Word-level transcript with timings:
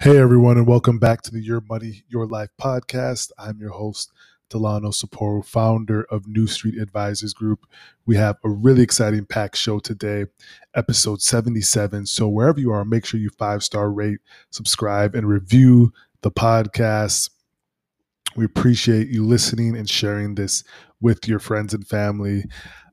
Hey, 0.00 0.16
everyone, 0.16 0.56
and 0.58 0.66
welcome 0.68 1.00
back 1.00 1.22
to 1.22 1.32
the 1.32 1.40
Your 1.40 1.60
Money, 1.60 2.04
Your 2.08 2.24
Life 2.24 2.50
podcast. 2.60 3.32
I'm 3.36 3.58
your 3.58 3.72
host, 3.72 4.12
Delano 4.48 4.90
Saporu, 4.90 5.44
founder 5.44 6.04
of 6.04 6.28
New 6.28 6.46
Street 6.46 6.78
Advisors 6.78 7.34
Group. 7.34 7.66
We 8.06 8.14
have 8.14 8.36
a 8.44 8.48
really 8.48 8.82
exciting 8.82 9.26
packed 9.26 9.56
show 9.56 9.80
today, 9.80 10.26
episode 10.76 11.20
77. 11.20 12.06
So, 12.06 12.28
wherever 12.28 12.60
you 12.60 12.70
are, 12.70 12.84
make 12.84 13.06
sure 13.06 13.18
you 13.18 13.30
five 13.30 13.64
star 13.64 13.90
rate, 13.90 14.20
subscribe, 14.50 15.16
and 15.16 15.26
review 15.28 15.92
the 16.22 16.30
podcast. 16.30 17.30
We 18.36 18.44
appreciate 18.44 19.08
you 19.08 19.24
listening 19.24 19.76
and 19.76 19.88
sharing 19.88 20.34
this 20.34 20.64
with 21.00 21.26
your 21.26 21.38
friends 21.38 21.74
and 21.74 21.86
family. 21.86 22.44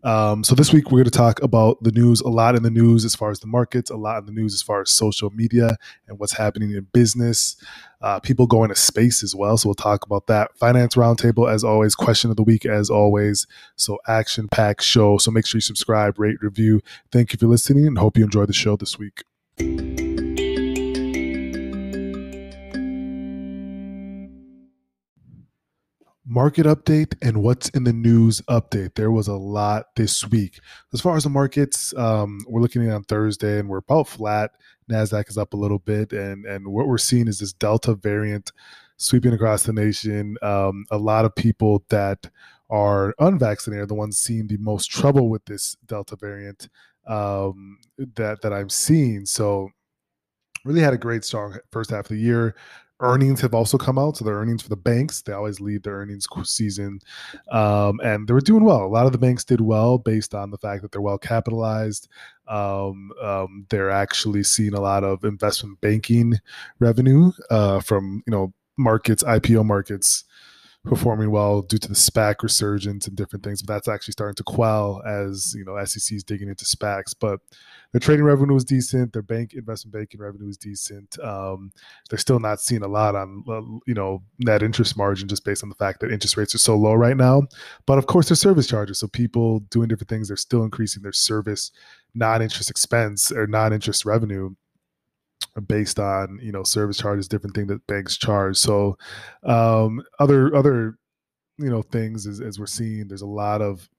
Um, 0.04 0.44
so 0.44 0.54
this 0.54 0.72
week 0.72 0.92
we're 0.92 1.00
going 1.00 1.06
to 1.06 1.12
talk 1.12 1.42
about 1.42 1.82
the 1.82 1.92
news, 1.92 2.22
a 2.22 2.28
lot 2.28 2.56
in 2.56 2.62
the 2.62 2.70
news 2.70 3.06
as 3.06 3.16
far 3.16 3.32
as 3.32 3.40
the 3.40 3.48
markets, 3.48 3.90
a 3.90 3.96
lot 3.96 4.20
in 4.20 4.28
the 4.28 4.32
news 4.32 4.54
as 4.54 4.62
far 4.62 4.82
as 4.82 4.92
social 4.92 5.32
media 5.32 5.78
and 6.08 6.20
what's 6.20 6.34
happening 6.34 6.70
in 6.72 6.86
business. 6.94 7.56
Uh, 8.02 8.20
people 8.20 8.46
going 8.46 8.70
to 8.70 8.76
space 8.76 9.24
as 9.24 9.34
well, 9.34 9.58
so 9.58 9.68
we'll 9.68 9.74
talk 9.74 10.06
about 10.06 10.28
that. 10.28 10.56
Finance 10.60 10.94
roundtable 10.94 11.52
as 11.52 11.64
always, 11.64 11.96
question 11.96 12.30
of 12.30 12.38
the 12.38 12.44
week 12.44 12.68
as 12.68 12.92
always. 12.92 13.48
So 13.78 13.98
action 14.08 14.48
packed 14.48 14.84
show. 14.84 15.18
So 15.18 15.32
make 15.32 15.48
sure 15.48 15.58
you 15.58 15.64
subscribe, 15.64 16.20
rate, 16.20 16.38
review. 16.40 16.82
Thank 17.12 17.34
you 17.34 17.40
for 17.40 17.48
listening, 17.48 17.88
and 17.88 17.98
hope 17.98 18.16
you 18.16 18.24
enjoy 18.24 18.46
the 18.46 18.54
show 18.54 18.76
this 18.76 19.00
week. 19.00 19.24
Market 26.36 26.66
update 26.66 27.16
and 27.22 27.42
what's 27.42 27.70
in 27.70 27.86
the 27.86 27.94
news 27.94 28.42
update. 28.50 28.94
There 28.96 29.10
was 29.10 29.30
a 29.30 29.36
lot 29.36 29.96
this 29.96 30.28
week. 30.28 30.60
As 30.94 31.00
far 31.00 31.16
as 31.16 31.24
the 31.24 31.30
markets, 31.30 31.94
um, 31.96 32.42
we're 32.50 32.60
looking 32.60 32.86
at 32.86 32.94
on 32.94 33.04
Thursday 33.04 33.58
and 33.58 33.70
we're 33.70 33.78
about 33.78 34.10
flat. 34.10 34.52
Nasdaq 34.92 35.30
is 35.30 35.38
up 35.38 35.54
a 35.54 35.58
little 35.58 35.80
bit, 35.80 36.12
and 36.12 36.46
and 36.46 36.68
what 36.68 36.88
we're 36.88 36.98
seeing 36.98 37.30
is 37.30 37.40
this 37.40 37.54
Delta 37.54 37.96
variant 37.96 38.52
sweeping 38.98 39.34
across 39.34 39.64
the 39.64 39.72
nation. 39.72 40.36
Um, 40.42 40.86
a 40.92 40.98
lot 40.98 41.24
of 41.24 41.34
people 41.34 41.86
that 41.88 42.30
are 42.70 43.16
unvaccinated 43.20 43.84
are 43.84 43.88
the 43.88 43.96
ones 43.96 44.18
seeing 44.18 44.48
the 44.48 44.58
most 44.58 44.92
trouble 44.92 45.30
with 45.30 45.46
this 45.46 45.78
Delta 45.86 46.18
variant 46.18 46.68
um, 47.08 47.80
that 48.16 48.42
that 48.42 48.52
I'm 48.52 48.70
seeing. 48.70 49.26
So 49.26 49.70
really 50.66 50.82
had 50.82 50.94
a 50.94 50.98
great 50.98 51.24
strong 51.24 51.58
first 51.72 51.92
half 51.92 52.06
of 52.06 52.10
the 52.10 52.22
year 52.22 52.56
earnings 53.00 53.42
have 53.42 53.54
also 53.54 53.78
come 53.78 53.98
out. 53.98 54.18
So 54.18 54.26
the 54.26 54.32
earnings 54.32 54.62
for 54.62 54.70
the 54.70 54.76
banks, 54.76 55.22
they 55.22 55.34
always 55.34 55.60
lead 55.60 55.84
their 55.84 55.96
earnings 55.96 56.28
season. 56.44 57.00
Um, 57.52 58.00
and 58.04 58.28
they 58.28 58.34
were 58.34 58.42
doing 58.42 58.64
well. 58.64 58.84
A 58.84 58.88
lot 58.88 59.06
of 59.06 59.12
the 59.12 59.18
banks 59.18 59.44
did 59.44 59.62
well 59.62 59.98
based 59.98 60.34
on 60.34 60.52
the 60.52 60.58
fact 60.58 60.82
that 60.82 60.92
they're 60.92 61.02
well 61.02 61.18
capitalized. 61.18 62.08
Um, 62.48 63.12
um, 63.22 63.66
they're 63.70 63.92
actually 63.92 64.44
seeing 64.44 64.74
a 64.74 64.82
lot 64.82 65.04
of 65.04 65.24
investment 65.26 65.82
banking 65.82 66.36
revenue 66.80 67.32
uh, 67.50 67.80
from, 67.80 68.24
you 68.26 68.32
know, 68.32 68.54
markets, 68.78 69.24
IPO 69.24 69.66
markets 69.66 70.26
performing 70.86 71.32
well 71.32 71.62
due 71.62 71.78
to 71.78 71.88
the 71.88 71.96
SPAC 71.96 72.44
resurgence 72.44 73.08
and 73.08 73.16
different 73.16 73.44
things. 73.44 73.62
But 73.62 73.74
that's 73.74 73.88
actually 73.88 74.14
starting 74.14 74.36
to 74.36 74.44
quell 74.44 75.02
as 75.06 75.54
you 75.58 75.66
know 75.66 75.84
SEC 75.84 76.16
is 76.16 76.24
digging 76.24 76.50
into 76.50 76.66
SPACs. 76.66 77.14
But 77.20 77.40
their 77.92 78.00
trading 78.00 78.26
revenue 78.26 78.56
is 78.56 78.66
decent. 78.66 79.14
Their 79.14 79.22
bank 79.22 79.54
investment 79.54 79.94
banking 79.94 80.20
revenue 80.20 80.50
is 80.50 80.58
decent. 80.58 81.18
Um, 81.20 81.72
they're 82.10 82.20
still 82.20 82.40
not 82.40 82.60
seeing 82.60 82.84
a 82.84 82.88
lot 82.88 83.16
on 83.16 83.44
uh, 83.48 83.62
you 83.88 83.94
know 83.94 84.22
net 84.40 84.64
interest 84.64 84.98
margin 84.98 85.28
just 85.28 85.46
based 85.46 85.64
on 85.64 85.70
the 85.70 85.76
fact 85.76 86.00
that 86.02 86.12
interest 86.12 86.38
rates 86.38 86.56
are 86.56 86.60
so 86.60 86.76
low 86.76 86.94
right 86.94 87.18
now. 87.18 87.44
But 87.86 87.98
of 87.98 88.08
course, 88.08 88.30
their 88.30 88.36
service 88.36 88.68
charges. 88.68 89.00
So 89.00 89.08
people 89.08 89.60
doing 89.72 89.88
different 89.88 90.10
things, 90.10 90.28
they're 90.28 90.38
still 90.38 90.64
increasing 90.64 91.04
their 91.04 91.14
service 91.14 91.72
non-interest 92.16 92.70
expense 92.70 93.32
or 93.32 93.46
non-interest 93.46 94.06
revenue 94.06 94.56
based 95.62 96.00
on 96.00 96.40
you 96.42 96.52
know 96.52 96.64
service 96.64 96.98
charges 96.98 97.28
different 97.28 97.56
thing 97.56 97.68
that 97.68 97.86
banks 97.88 98.18
charge 98.18 98.58
so 98.58 98.98
um 99.44 100.02
other 100.20 100.54
other 100.56 100.98
you 101.58 101.70
know 101.70 101.82
things 101.82 102.28
as, 102.28 102.42
as 102.42 102.60
we're 102.60 102.66
seeing 102.66 103.08
there's 103.08 103.22
a 103.22 103.28
lot 103.28 103.62
of 103.62 103.90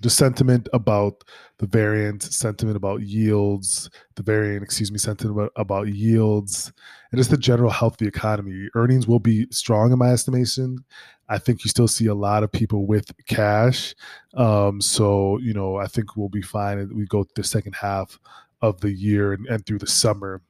just 0.00 0.16
sentiment 0.16 0.68
about 0.72 1.24
the 1.58 1.66
variant, 1.66 2.22
sentiment 2.22 2.76
about 2.76 3.02
yields, 3.02 3.90
the 4.16 4.22
variant, 4.22 4.62
excuse 4.62 4.90
me, 4.90 4.98
sentiment 4.98 5.36
about, 5.38 5.52
about 5.56 5.88
yields, 5.88 6.72
and 7.12 7.18
just 7.18 7.30
the 7.30 7.36
general 7.36 7.70
health 7.70 7.94
of 7.94 7.98
the 7.98 8.06
economy. 8.06 8.68
Earnings 8.74 9.06
will 9.06 9.18
be 9.18 9.46
strong 9.50 9.92
in 9.92 9.98
my 9.98 10.10
estimation. 10.10 10.78
I 11.28 11.38
think 11.38 11.64
you 11.64 11.68
still 11.68 11.88
see 11.88 12.06
a 12.06 12.14
lot 12.14 12.42
of 12.42 12.50
people 12.50 12.86
with 12.86 13.12
cash. 13.26 13.94
Um, 14.34 14.80
so, 14.80 15.38
you 15.38 15.52
know, 15.52 15.76
I 15.76 15.86
think 15.86 16.16
we'll 16.16 16.28
be 16.28 16.42
fine. 16.42 16.88
We 16.94 17.06
go 17.06 17.26
the 17.34 17.44
second 17.44 17.74
half 17.74 18.18
of 18.62 18.80
the 18.80 18.92
year 18.92 19.32
and, 19.32 19.46
and 19.46 19.64
through 19.64 19.78
the 19.78 19.86
summer. 19.86 20.42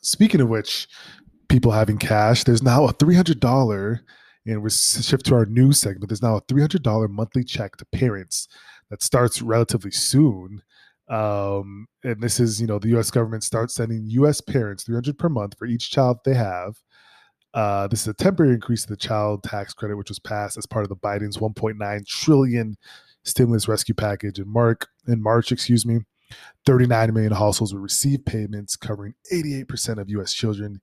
Speaking 0.00 0.40
of 0.40 0.48
which, 0.48 0.88
people 1.48 1.72
having 1.72 1.98
cash, 1.98 2.44
there's 2.44 2.62
now 2.62 2.86
a 2.86 2.94
$300 2.94 4.00
and 4.46 4.62
we 4.62 4.70
shift 4.70 5.26
to 5.26 5.34
our 5.34 5.46
news 5.46 5.80
segment. 5.80 6.08
There's 6.08 6.22
now 6.22 6.36
a 6.36 6.42
$300 6.42 7.10
monthly 7.10 7.44
check 7.44 7.76
to 7.76 7.84
parents 7.86 8.48
that 8.90 9.02
starts 9.02 9.42
relatively 9.42 9.90
soon. 9.90 10.62
Um, 11.08 11.86
and 12.04 12.20
this 12.20 12.38
is, 12.40 12.60
you 12.60 12.66
know, 12.66 12.78
the 12.78 12.90
U.S. 12.90 13.10
government 13.10 13.42
starts 13.42 13.74
sending 13.74 14.04
U.S. 14.10 14.40
parents 14.40 14.84
300 14.84 15.18
per 15.18 15.28
month 15.28 15.56
for 15.58 15.66
each 15.66 15.90
child 15.90 16.18
they 16.24 16.34
have. 16.34 16.76
Uh, 17.54 17.86
this 17.88 18.02
is 18.02 18.08
a 18.08 18.14
temporary 18.14 18.54
increase 18.54 18.82
to 18.82 18.88
the 18.88 18.96
child 18.96 19.42
tax 19.42 19.72
credit, 19.72 19.96
which 19.96 20.10
was 20.10 20.18
passed 20.18 20.58
as 20.58 20.66
part 20.66 20.84
of 20.84 20.90
the 20.90 20.96
Biden's 20.96 21.38
1.9 21.38 22.06
trillion 22.06 22.76
stimulus 23.24 23.66
rescue 23.66 23.94
package 23.94 24.38
in 24.38 24.48
March. 24.48 24.82
In 25.08 25.22
March, 25.22 25.52
excuse 25.52 25.86
me, 25.86 26.00
39 26.64 27.14
million 27.14 27.32
households 27.32 27.72
will 27.72 27.80
receive 27.80 28.24
payments 28.24 28.76
covering 28.76 29.14
88% 29.32 29.98
of 29.98 30.10
U.S. 30.10 30.32
children 30.32 30.80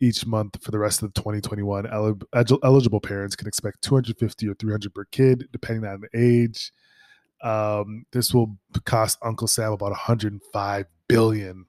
each 0.00 0.26
month 0.26 0.62
for 0.62 0.70
the 0.70 0.78
rest 0.78 1.02
of 1.02 1.12
the 1.12 1.20
2021. 1.20 1.86
eligible 2.62 3.00
parents 3.00 3.36
can 3.36 3.48
expect 3.48 3.82
250 3.82 4.48
or 4.48 4.54
300 4.54 4.94
per 4.94 5.04
kid, 5.06 5.48
depending 5.52 5.84
on 5.84 6.00
the 6.00 6.08
age. 6.14 6.72
Um, 7.42 8.04
this 8.12 8.32
will 8.34 8.56
cost 8.84 9.18
Uncle 9.22 9.48
Sam 9.48 9.72
about 9.72 9.90
105 9.90 10.86
billion. 11.08 11.66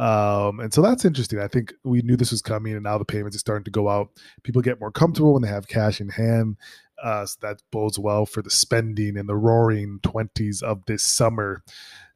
Um, 0.00 0.60
and 0.60 0.72
so 0.72 0.82
that's 0.82 1.04
interesting. 1.04 1.38
I 1.40 1.48
think 1.48 1.72
we 1.84 2.02
knew 2.02 2.16
this 2.16 2.32
was 2.32 2.42
coming, 2.42 2.74
and 2.74 2.82
now 2.82 2.98
the 2.98 3.04
payments 3.04 3.36
are 3.36 3.40
starting 3.40 3.64
to 3.64 3.70
go 3.70 3.88
out. 3.88 4.08
People 4.42 4.62
get 4.62 4.80
more 4.80 4.90
comfortable 4.90 5.34
when 5.34 5.42
they 5.42 5.48
have 5.48 5.68
cash 5.68 6.00
in 6.00 6.08
hand. 6.08 6.56
Uh, 7.02 7.26
so 7.26 7.36
that 7.42 7.60
bodes 7.70 7.98
well 7.98 8.24
for 8.24 8.40
the 8.40 8.50
spending 8.50 9.16
in 9.16 9.26
the 9.26 9.36
roaring 9.36 9.98
20s 10.02 10.62
of 10.62 10.84
this 10.86 11.02
summer 11.02 11.62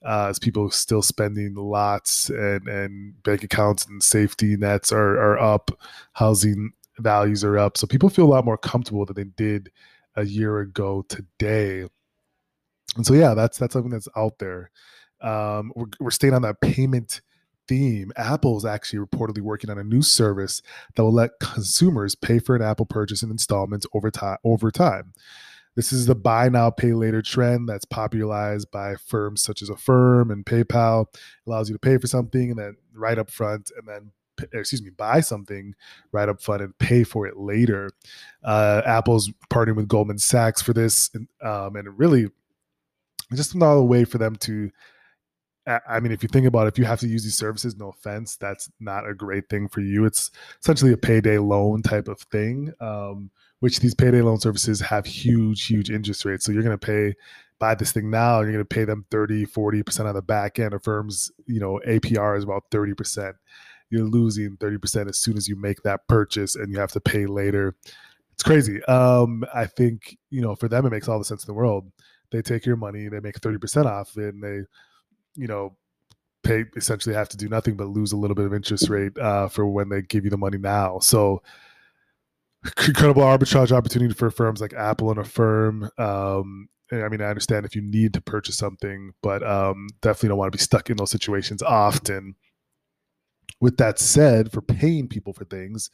uh, 0.04 0.26
as 0.28 0.38
people 0.38 0.70
still 0.70 1.02
spending 1.02 1.54
lots 1.54 2.30
and, 2.30 2.66
and 2.68 3.22
bank 3.22 3.42
accounts 3.42 3.86
and 3.86 4.02
safety 4.02 4.56
nets 4.56 4.92
are, 4.92 5.18
are 5.18 5.38
up, 5.38 5.70
housing 6.12 6.72
values 6.98 7.44
are 7.44 7.58
up. 7.58 7.76
So 7.76 7.86
people 7.86 8.08
feel 8.08 8.24
a 8.24 8.34
lot 8.34 8.44
more 8.44 8.58
comfortable 8.58 9.04
than 9.04 9.16
they 9.16 9.24
did 9.24 9.70
a 10.16 10.24
year 10.24 10.60
ago 10.60 11.04
today. 11.08 11.86
And 12.96 13.06
so, 13.06 13.14
yeah, 13.14 13.34
that's 13.34 13.58
that's 13.58 13.72
something 13.72 13.92
that's 13.92 14.08
out 14.16 14.38
there. 14.38 14.70
Um, 15.20 15.72
we're, 15.74 15.86
we're 16.00 16.10
staying 16.10 16.34
on 16.34 16.42
that 16.42 16.60
payment 16.60 17.20
theme. 17.66 18.12
Apple 18.16 18.56
is 18.56 18.64
actually 18.64 19.04
reportedly 19.04 19.40
working 19.40 19.68
on 19.70 19.78
a 19.78 19.84
new 19.84 20.02
service 20.02 20.62
that 20.94 21.04
will 21.04 21.12
let 21.12 21.38
consumers 21.40 22.14
pay 22.14 22.38
for 22.38 22.56
an 22.56 22.62
Apple 22.62 22.86
purchase 22.86 23.22
in 23.22 23.30
installments 23.30 23.86
over 23.92 24.10
time. 24.10 24.38
Over 24.42 24.70
time, 24.70 25.12
this 25.78 25.92
is 25.92 26.06
the 26.06 26.14
buy 26.16 26.48
now, 26.48 26.70
pay 26.70 26.92
later 26.92 27.22
trend 27.22 27.68
that's 27.68 27.84
popularized 27.84 28.68
by 28.72 28.96
firms 28.96 29.44
such 29.44 29.62
as 29.62 29.70
Affirm 29.70 30.32
and 30.32 30.44
PayPal. 30.44 31.06
It 31.14 31.20
allows 31.46 31.68
you 31.68 31.76
to 31.76 31.78
pay 31.78 31.98
for 31.98 32.08
something 32.08 32.50
and 32.50 32.58
then 32.58 32.76
right 32.92 33.16
up 33.16 33.30
front, 33.30 33.70
and 33.78 33.86
then 33.86 34.10
excuse 34.52 34.82
me, 34.82 34.90
buy 34.90 35.20
something 35.20 35.76
right 36.10 36.28
up 36.28 36.42
front 36.42 36.62
and 36.62 36.76
pay 36.78 37.04
for 37.04 37.28
it 37.28 37.36
later. 37.36 37.90
Uh, 38.42 38.82
Apple's 38.86 39.30
partnering 39.50 39.76
with 39.76 39.86
Goldman 39.86 40.18
Sachs 40.18 40.60
for 40.60 40.72
this, 40.72 41.10
and, 41.14 41.28
um, 41.44 41.76
and 41.76 41.96
really 41.96 42.28
just 43.32 43.54
another 43.54 43.82
way 43.82 44.04
for 44.04 44.18
them 44.18 44.34
to. 44.34 44.72
I 45.88 46.00
mean, 46.00 46.10
if 46.10 46.24
you 46.24 46.28
think 46.28 46.46
about 46.46 46.66
it, 46.66 46.74
if 46.74 46.78
you 46.78 46.86
have 46.86 46.98
to 47.00 47.06
use 47.06 47.22
these 47.22 47.36
services, 47.36 47.76
no 47.76 47.90
offense, 47.90 48.34
that's 48.34 48.68
not 48.80 49.08
a 49.08 49.14
great 49.14 49.48
thing 49.48 49.68
for 49.68 49.80
you. 49.80 50.06
It's 50.06 50.32
essentially 50.60 50.92
a 50.92 50.96
payday 50.96 51.38
loan 51.38 51.82
type 51.82 52.08
of 52.08 52.18
thing. 52.18 52.72
Um, 52.80 53.30
which 53.60 53.80
these 53.80 53.94
payday 53.94 54.22
loan 54.22 54.38
services 54.38 54.80
have 54.80 55.04
huge, 55.04 55.66
huge 55.66 55.90
interest 55.90 56.24
rates. 56.24 56.44
So 56.44 56.52
you're 56.52 56.62
going 56.62 56.78
to 56.78 56.86
pay, 56.86 57.14
buy 57.58 57.74
this 57.74 57.92
thing 57.92 58.10
now, 58.10 58.38
and 58.38 58.46
you're 58.46 58.58
going 58.58 58.66
to 58.66 58.74
pay 58.74 58.84
them 58.84 59.04
30, 59.10 59.46
40% 59.46 60.06
on 60.06 60.14
the 60.14 60.22
back 60.22 60.58
end. 60.58 60.74
Affirm's, 60.74 61.30
you 61.46 61.60
know, 61.60 61.80
APR 61.86 62.36
is 62.36 62.44
about 62.44 62.70
30%. 62.70 63.34
You're 63.90 64.04
losing 64.04 64.56
30% 64.58 65.08
as 65.08 65.18
soon 65.18 65.36
as 65.36 65.48
you 65.48 65.56
make 65.56 65.82
that 65.82 66.06
purchase 66.08 66.54
and 66.54 66.72
you 66.72 66.78
have 66.78 66.92
to 66.92 67.00
pay 67.00 67.26
later. 67.26 67.74
It's 68.34 68.42
crazy. 68.42 68.82
Um, 68.84 69.44
I 69.52 69.66
think, 69.66 70.16
you 70.30 70.40
know, 70.40 70.54
for 70.54 70.68
them, 70.68 70.86
it 70.86 70.90
makes 70.90 71.08
all 71.08 71.18
the 71.18 71.24
sense 71.24 71.42
in 71.42 71.48
the 71.48 71.58
world. 71.58 71.90
They 72.30 72.42
take 72.42 72.66
your 72.66 72.76
money, 72.76 73.08
they 73.08 73.20
make 73.20 73.40
30% 73.40 73.86
off 73.86 74.16
it, 74.16 74.34
and 74.34 74.42
they, 74.42 74.62
you 75.34 75.48
know, 75.48 75.76
pay 76.44 76.64
essentially 76.76 77.14
have 77.14 77.28
to 77.30 77.36
do 77.36 77.48
nothing 77.48 77.76
but 77.76 77.88
lose 77.88 78.12
a 78.12 78.16
little 78.16 78.34
bit 78.34 78.46
of 78.46 78.54
interest 78.54 78.88
rate 78.88 79.16
uh, 79.18 79.48
for 79.48 79.66
when 79.66 79.88
they 79.88 80.02
give 80.02 80.24
you 80.24 80.30
the 80.30 80.36
money 80.36 80.58
now. 80.58 80.98
So, 81.00 81.42
incredible 82.86 83.22
arbitrage 83.22 83.72
opportunity 83.72 84.14
for 84.14 84.30
firms 84.30 84.60
like 84.60 84.74
Apple 84.74 85.10
and 85.10 85.20
Affirm. 85.20 85.90
Um, 85.98 86.68
I 86.92 87.08
mean, 87.08 87.20
I 87.20 87.26
understand 87.26 87.66
if 87.66 87.76
you 87.76 87.82
need 87.82 88.14
to 88.14 88.20
purchase 88.20 88.56
something, 88.56 89.12
but 89.22 89.46
um, 89.46 89.88
definitely 90.00 90.30
don't 90.30 90.38
want 90.38 90.52
to 90.52 90.56
be 90.56 90.62
stuck 90.62 90.90
in 90.90 90.96
those 90.96 91.10
situations 91.10 91.62
often. 91.62 92.34
With 93.60 93.76
that 93.78 93.98
said, 93.98 94.52
for 94.52 94.62
paying 94.62 95.08
people 95.08 95.32
for 95.32 95.44
things, 95.44 95.90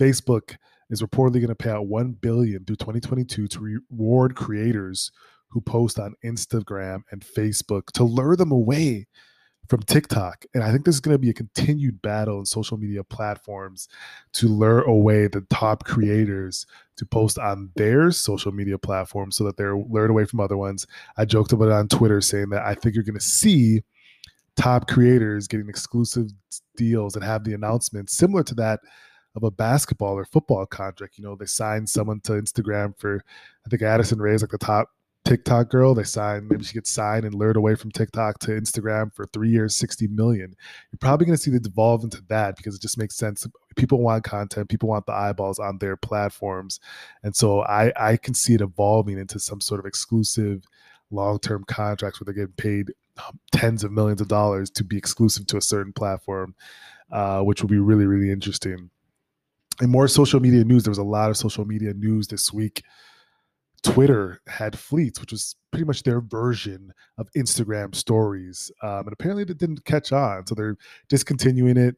Facebook 0.00 0.56
is 0.90 1.02
reportedly 1.02 1.34
going 1.34 1.48
to 1.48 1.54
pay 1.54 1.70
out 1.70 1.86
1 1.86 2.12
billion 2.20 2.64
through 2.64 2.76
2022 2.76 3.48
to 3.48 3.82
reward 3.90 4.36
creators 4.36 5.10
who 5.50 5.60
post 5.60 5.98
on 5.98 6.14
Instagram 6.24 7.02
and 7.10 7.24
Facebook 7.24 7.86
to 7.94 8.04
lure 8.04 8.36
them 8.36 8.52
away 8.52 9.06
from 9.68 9.82
TikTok. 9.82 10.46
And 10.54 10.64
I 10.64 10.72
think 10.72 10.84
this 10.84 10.94
is 10.94 11.00
going 11.00 11.14
to 11.14 11.18
be 11.18 11.30
a 11.30 11.34
continued 11.34 12.00
battle 12.00 12.38
in 12.38 12.46
social 12.46 12.78
media 12.78 13.04
platforms 13.04 13.88
to 14.34 14.48
lure 14.48 14.82
away 14.82 15.28
the 15.28 15.42
top 15.50 15.84
creators 15.84 16.66
to 16.96 17.04
post 17.04 17.38
on 17.38 17.70
their 17.76 18.10
social 18.10 18.50
media 18.50 18.78
platforms 18.78 19.36
so 19.36 19.44
that 19.44 19.56
they're 19.56 19.76
lured 19.76 20.10
away 20.10 20.24
from 20.24 20.40
other 20.40 20.56
ones. 20.56 20.86
I 21.16 21.24
joked 21.24 21.52
about 21.52 21.68
it 21.68 21.72
on 21.72 21.88
Twitter 21.88 22.20
saying 22.20 22.48
that 22.50 22.64
I 22.64 22.74
think 22.74 22.94
you're 22.94 23.04
going 23.04 23.14
to 23.14 23.20
see 23.20 23.82
top 24.56 24.88
creators 24.88 25.46
getting 25.46 25.68
exclusive 25.68 26.30
deals 26.76 27.14
and 27.14 27.24
have 27.24 27.44
the 27.44 27.54
announcements 27.54 28.16
similar 28.16 28.42
to 28.44 28.54
that 28.56 28.80
of 29.36 29.44
a 29.44 29.50
basketball 29.50 30.14
or 30.14 30.24
football 30.24 30.66
contract. 30.66 31.18
You 31.18 31.24
know, 31.24 31.36
they 31.36 31.46
signed 31.46 31.88
someone 31.88 32.20
to 32.22 32.32
Instagram 32.32 32.98
for, 32.98 33.22
I 33.66 33.68
think 33.68 33.82
Addison 33.82 34.18
Rae 34.18 34.34
is 34.34 34.42
like 34.42 34.50
the 34.50 34.58
top 34.58 34.90
TikTok 35.28 35.68
girl. 35.68 35.94
They 35.94 36.04
signed, 36.04 36.48
maybe 36.48 36.64
she 36.64 36.72
gets 36.72 36.90
signed 36.90 37.26
and 37.26 37.34
lured 37.34 37.56
away 37.56 37.74
from 37.74 37.90
TikTok 37.90 38.38
to 38.40 38.52
Instagram 38.52 39.14
for 39.14 39.26
three 39.26 39.50
years, 39.50 39.76
60 39.76 40.08
million. 40.08 40.56
You're 40.90 40.98
probably 40.98 41.26
going 41.26 41.36
to 41.36 41.42
see 41.42 41.50
it 41.50 41.62
devolve 41.62 42.02
into 42.02 42.22
that 42.28 42.56
because 42.56 42.74
it 42.74 42.80
just 42.80 42.96
makes 42.96 43.14
sense. 43.14 43.46
People 43.76 44.00
want 44.00 44.24
content, 44.24 44.70
people 44.70 44.88
want 44.88 45.04
the 45.04 45.12
eyeballs 45.12 45.58
on 45.58 45.76
their 45.78 45.96
platforms. 45.98 46.80
And 47.22 47.36
so 47.36 47.62
I, 47.64 47.92
I 47.96 48.16
can 48.16 48.32
see 48.32 48.54
it 48.54 48.62
evolving 48.62 49.18
into 49.18 49.38
some 49.38 49.60
sort 49.60 49.80
of 49.80 49.86
exclusive 49.86 50.64
long 51.10 51.38
term 51.40 51.62
contracts 51.64 52.20
where 52.20 52.24
they're 52.24 52.46
getting 52.46 52.54
paid 52.56 52.94
um, 53.18 53.38
tens 53.52 53.84
of 53.84 53.92
millions 53.92 54.22
of 54.22 54.28
dollars 54.28 54.70
to 54.70 54.84
be 54.84 54.96
exclusive 54.96 55.46
to 55.48 55.58
a 55.58 55.62
certain 55.62 55.92
platform, 55.92 56.54
uh, 57.12 57.42
which 57.42 57.60
will 57.60 57.68
be 57.68 57.78
really, 57.78 58.06
really 58.06 58.30
interesting. 58.30 58.88
And 59.80 59.90
more 59.90 60.08
social 60.08 60.40
media 60.40 60.64
news. 60.64 60.84
There 60.84 60.90
was 60.90 60.98
a 60.98 61.04
lot 61.04 61.28
of 61.28 61.36
social 61.36 61.66
media 61.66 61.92
news 61.92 62.28
this 62.28 62.50
week. 62.50 62.82
Twitter 63.82 64.40
had 64.46 64.78
fleets, 64.78 65.20
which 65.20 65.32
was 65.32 65.54
pretty 65.70 65.84
much 65.84 66.02
their 66.02 66.20
version 66.20 66.92
of 67.16 67.28
Instagram 67.36 67.94
stories. 67.94 68.70
Um, 68.82 69.00
and 69.00 69.12
apparently 69.12 69.42
it 69.42 69.58
didn't 69.58 69.84
catch 69.84 70.12
on. 70.12 70.46
So 70.46 70.54
they're 70.54 70.76
discontinuing 71.08 71.76
it. 71.76 71.96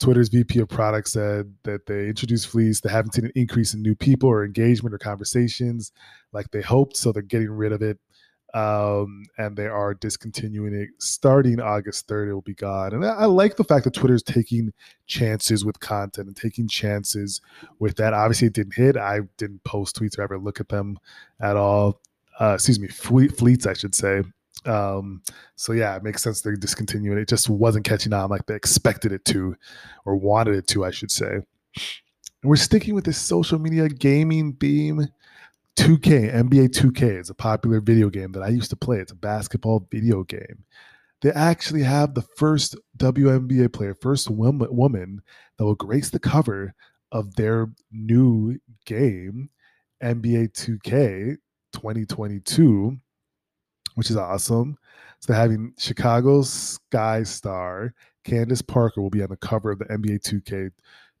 Twitter's 0.00 0.28
VP 0.28 0.58
of 0.58 0.68
product 0.68 1.08
said 1.08 1.54
that 1.62 1.86
they 1.86 2.08
introduced 2.08 2.48
fleets. 2.48 2.80
They 2.80 2.90
haven't 2.90 3.14
seen 3.14 3.26
an 3.26 3.32
increase 3.36 3.72
in 3.72 3.82
new 3.82 3.94
people 3.94 4.28
or 4.28 4.44
engagement 4.44 4.94
or 4.94 4.98
conversations 4.98 5.92
like 6.32 6.50
they 6.50 6.60
hoped. 6.60 6.96
So 6.96 7.12
they're 7.12 7.22
getting 7.22 7.50
rid 7.50 7.72
of 7.72 7.82
it 7.82 7.98
um, 8.54 9.24
and 9.38 9.56
they 9.56 9.66
are 9.66 9.94
discontinuing 9.94 10.74
it 10.74 10.90
starting 10.98 11.60
August 11.60 12.06
3rd. 12.08 12.28
It 12.28 12.34
will 12.34 12.42
be 12.42 12.54
gone. 12.54 12.92
And 12.92 13.04
I, 13.04 13.10
I 13.10 13.24
like 13.24 13.56
the 13.56 13.64
fact 13.64 13.84
that 13.84 13.94
Twitter 13.94 14.14
is 14.14 14.22
taking 14.22 14.72
chances 15.06 15.64
with 15.64 15.80
content 15.80 16.28
and 16.28 16.36
taking 16.36 16.68
chances 16.68 17.40
with 17.78 17.96
that. 17.96 18.12
Obviously, 18.12 18.48
it 18.48 18.52
didn't 18.52 18.74
hit. 18.74 18.96
I 18.96 19.20
didn't 19.38 19.64
post 19.64 19.96
tweets 19.96 20.18
or 20.18 20.22
ever 20.22 20.38
look 20.38 20.60
at 20.60 20.68
them 20.68 20.98
at 21.40 21.56
all. 21.56 22.00
Uh, 22.40 22.54
excuse 22.54 22.78
me, 22.78 22.88
fleet, 22.88 23.36
fleets, 23.36 23.66
I 23.66 23.72
should 23.72 23.94
say. 23.94 24.22
Um, 24.66 25.22
so 25.56 25.72
yeah, 25.72 25.96
it 25.96 26.02
makes 26.02 26.22
sense 26.22 26.40
they're 26.40 26.54
discontinuing 26.54 27.18
it. 27.18 27.22
It 27.22 27.28
just 27.28 27.48
wasn't 27.48 27.84
catching 27.84 28.12
on 28.12 28.30
like 28.30 28.46
they 28.46 28.54
expected 28.54 29.12
it 29.12 29.24
to, 29.26 29.56
or 30.04 30.16
wanted 30.16 30.54
it 30.56 30.66
to, 30.68 30.84
I 30.84 30.90
should 30.90 31.10
say. 31.10 31.40
And 32.42 32.50
we're 32.50 32.56
sticking 32.56 32.94
with 32.94 33.04
this 33.04 33.18
social 33.18 33.58
media 33.58 33.88
gaming 33.88 34.54
theme 34.54 35.08
2K, 35.76 36.32
NBA 36.34 36.68
2K 36.68 37.20
is 37.20 37.30
a 37.30 37.34
popular 37.34 37.80
video 37.80 38.10
game 38.10 38.32
that 38.32 38.42
I 38.42 38.48
used 38.48 38.70
to 38.70 38.76
play. 38.76 38.98
It's 38.98 39.12
a 39.12 39.16
basketball 39.16 39.86
video 39.90 40.22
game. 40.22 40.64
They 41.22 41.30
actually 41.30 41.82
have 41.82 42.14
the 42.14 42.22
first 42.22 42.76
WNBA 42.98 43.72
player, 43.72 43.94
first 43.94 44.28
woman 44.28 45.22
that 45.56 45.64
will 45.64 45.74
grace 45.74 46.10
the 46.10 46.18
cover 46.18 46.74
of 47.12 47.34
their 47.36 47.70
new 47.90 48.58
game, 48.84 49.48
NBA 50.02 50.52
2K 50.52 51.36
2022, 51.72 52.96
which 53.94 54.10
is 54.10 54.16
awesome. 54.16 54.76
So 55.20 55.32
they're 55.32 55.40
having 55.40 55.72
Chicago's 55.78 56.50
Sky 56.50 57.22
Star, 57.22 57.94
Candace 58.24 58.62
Parker 58.62 59.00
will 59.00 59.10
be 59.10 59.22
on 59.22 59.30
the 59.30 59.36
cover 59.36 59.70
of 59.70 59.78
the 59.78 59.86
NBA 59.86 60.22
2K 60.22 60.70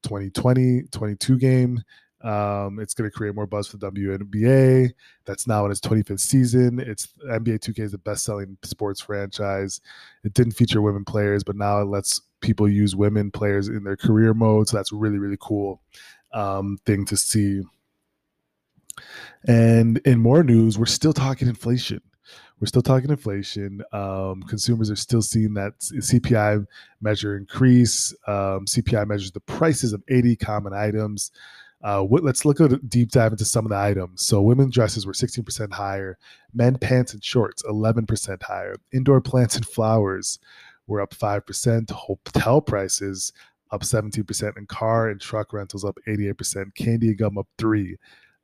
2020 0.02 0.82
22 0.90 1.38
game. 1.38 1.80
Um, 2.22 2.78
it's 2.78 2.94
going 2.94 3.10
to 3.10 3.16
create 3.16 3.34
more 3.34 3.46
buzz 3.46 3.66
for 3.66 3.76
the 3.76 3.90
WNBA. 3.90 4.92
That's 5.24 5.46
now 5.46 5.64
in 5.64 5.70
its 5.70 5.80
25th 5.80 6.20
season. 6.20 6.78
It's 6.78 7.08
NBA 7.28 7.58
2K 7.58 7.80
is 7.80 7.92
the 7.92 7.98
best-selling 7.98 8.56
sports 8.62 9.00
franchise. 9.00 9.80
It 10.24 10.34
didn't 10.34 10.52
feature 10.52 10.82
women 10.82 11.04
players, 11.04 11.42
but 11.42 11.56
now 11.56 11.80
it 11.80 11.86
lets 11.86 12.20
people 12.40 12.68
use 12.68 12.94
women 12.94 13.30
players 13.30 13.68
in 13.68 13.84
their 13.84 13.96
career 13.96 14.34
mode. 14.34 14.68
So 14.68 14.76
that's 14.76 14.92
really 14.92 15.18
really 15.18 15.38
cool 15.40 15.80
um, 16.32 16.78
thing 16.84 17.04
to 17.06 17.16
see. 17.16 17.62
And 19.46 19.98
in 19.98 20.20
more 20.20 20.42
news, 20.42 20.78
we're 20.78 20.86
still 20.86 21.12
talking 21.12 21.48
inflation. 21.48 22.00
We're 22.60 22.66
still 22.66 22.82
talking 22.82 23.10
inflation. 23.10 23.82
Um, 23.92 24.42
consumers 24.44 24.88
are 24.88 24.96
still 24.96 25.22
seeing 25.22 25.54
that 25.54 25.80
CPI 25.80 26.64
measure 27.00 27.36
increase. 27.36 28.14
Um, 28.28 28.66
CPI 28.66 29.06
measures 29.08 29.32
the 29.32 29.40
prices 29.40 29.92
of 29.92 30.02
80 30.08 30.36
common 30.36 30.72
items. 30.72 31.32
Uh, 31.84 32.04
let's 32.04 32.44
look 32.44 32.60
at 32.60 32.72
a 32.72 32.76
deep 32.78 33.10
dive 33.10 33.32
into 33.32 33.44
some 33.44 33.64
of 33.66 33.70
the 33.70 33.76
items. 33.76 34.22
So, 34.22 34.40
women 34.40 34.70
dresses 34.70 35.06
were 35.06 35.12
16% 35.12 35.72
higher, 35.72 36.16
men 36.54 36.78
pants 36.78 37.12
and 37.12 37.24
shorts 37.24 37.62
11% 37.64 38.42
higher, 38.42 38.76
indoor 38.92 39.20
plants 39.20 39.56
and 39.56 39.66
flowers 39.66 40.38
were 40.86 41.00
up 41.00 41.14
5%, 41.14 41.90
hotel 41.90 42.60
prices 42.60 43.32
up 43.70 43.82
17%, 43.82 44.56
and 44.56 44.68
car 44.68 45.08
and 45.08 45.20
truck 45.20 45.52
rentals 45.52 45.84
up 45.84 45.98
88%, 46.06 46.74
candy 46.74 47.08
and 47.08 47.18
gum 47.18 47.38
up 47.38 47.48
3 47.58 47.96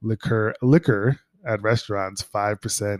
liquor 0.03 0.55
liquor 0.63 1.19
at 1.47 1.63
restaurants 1.63 2.23
5%, 2.23 2.99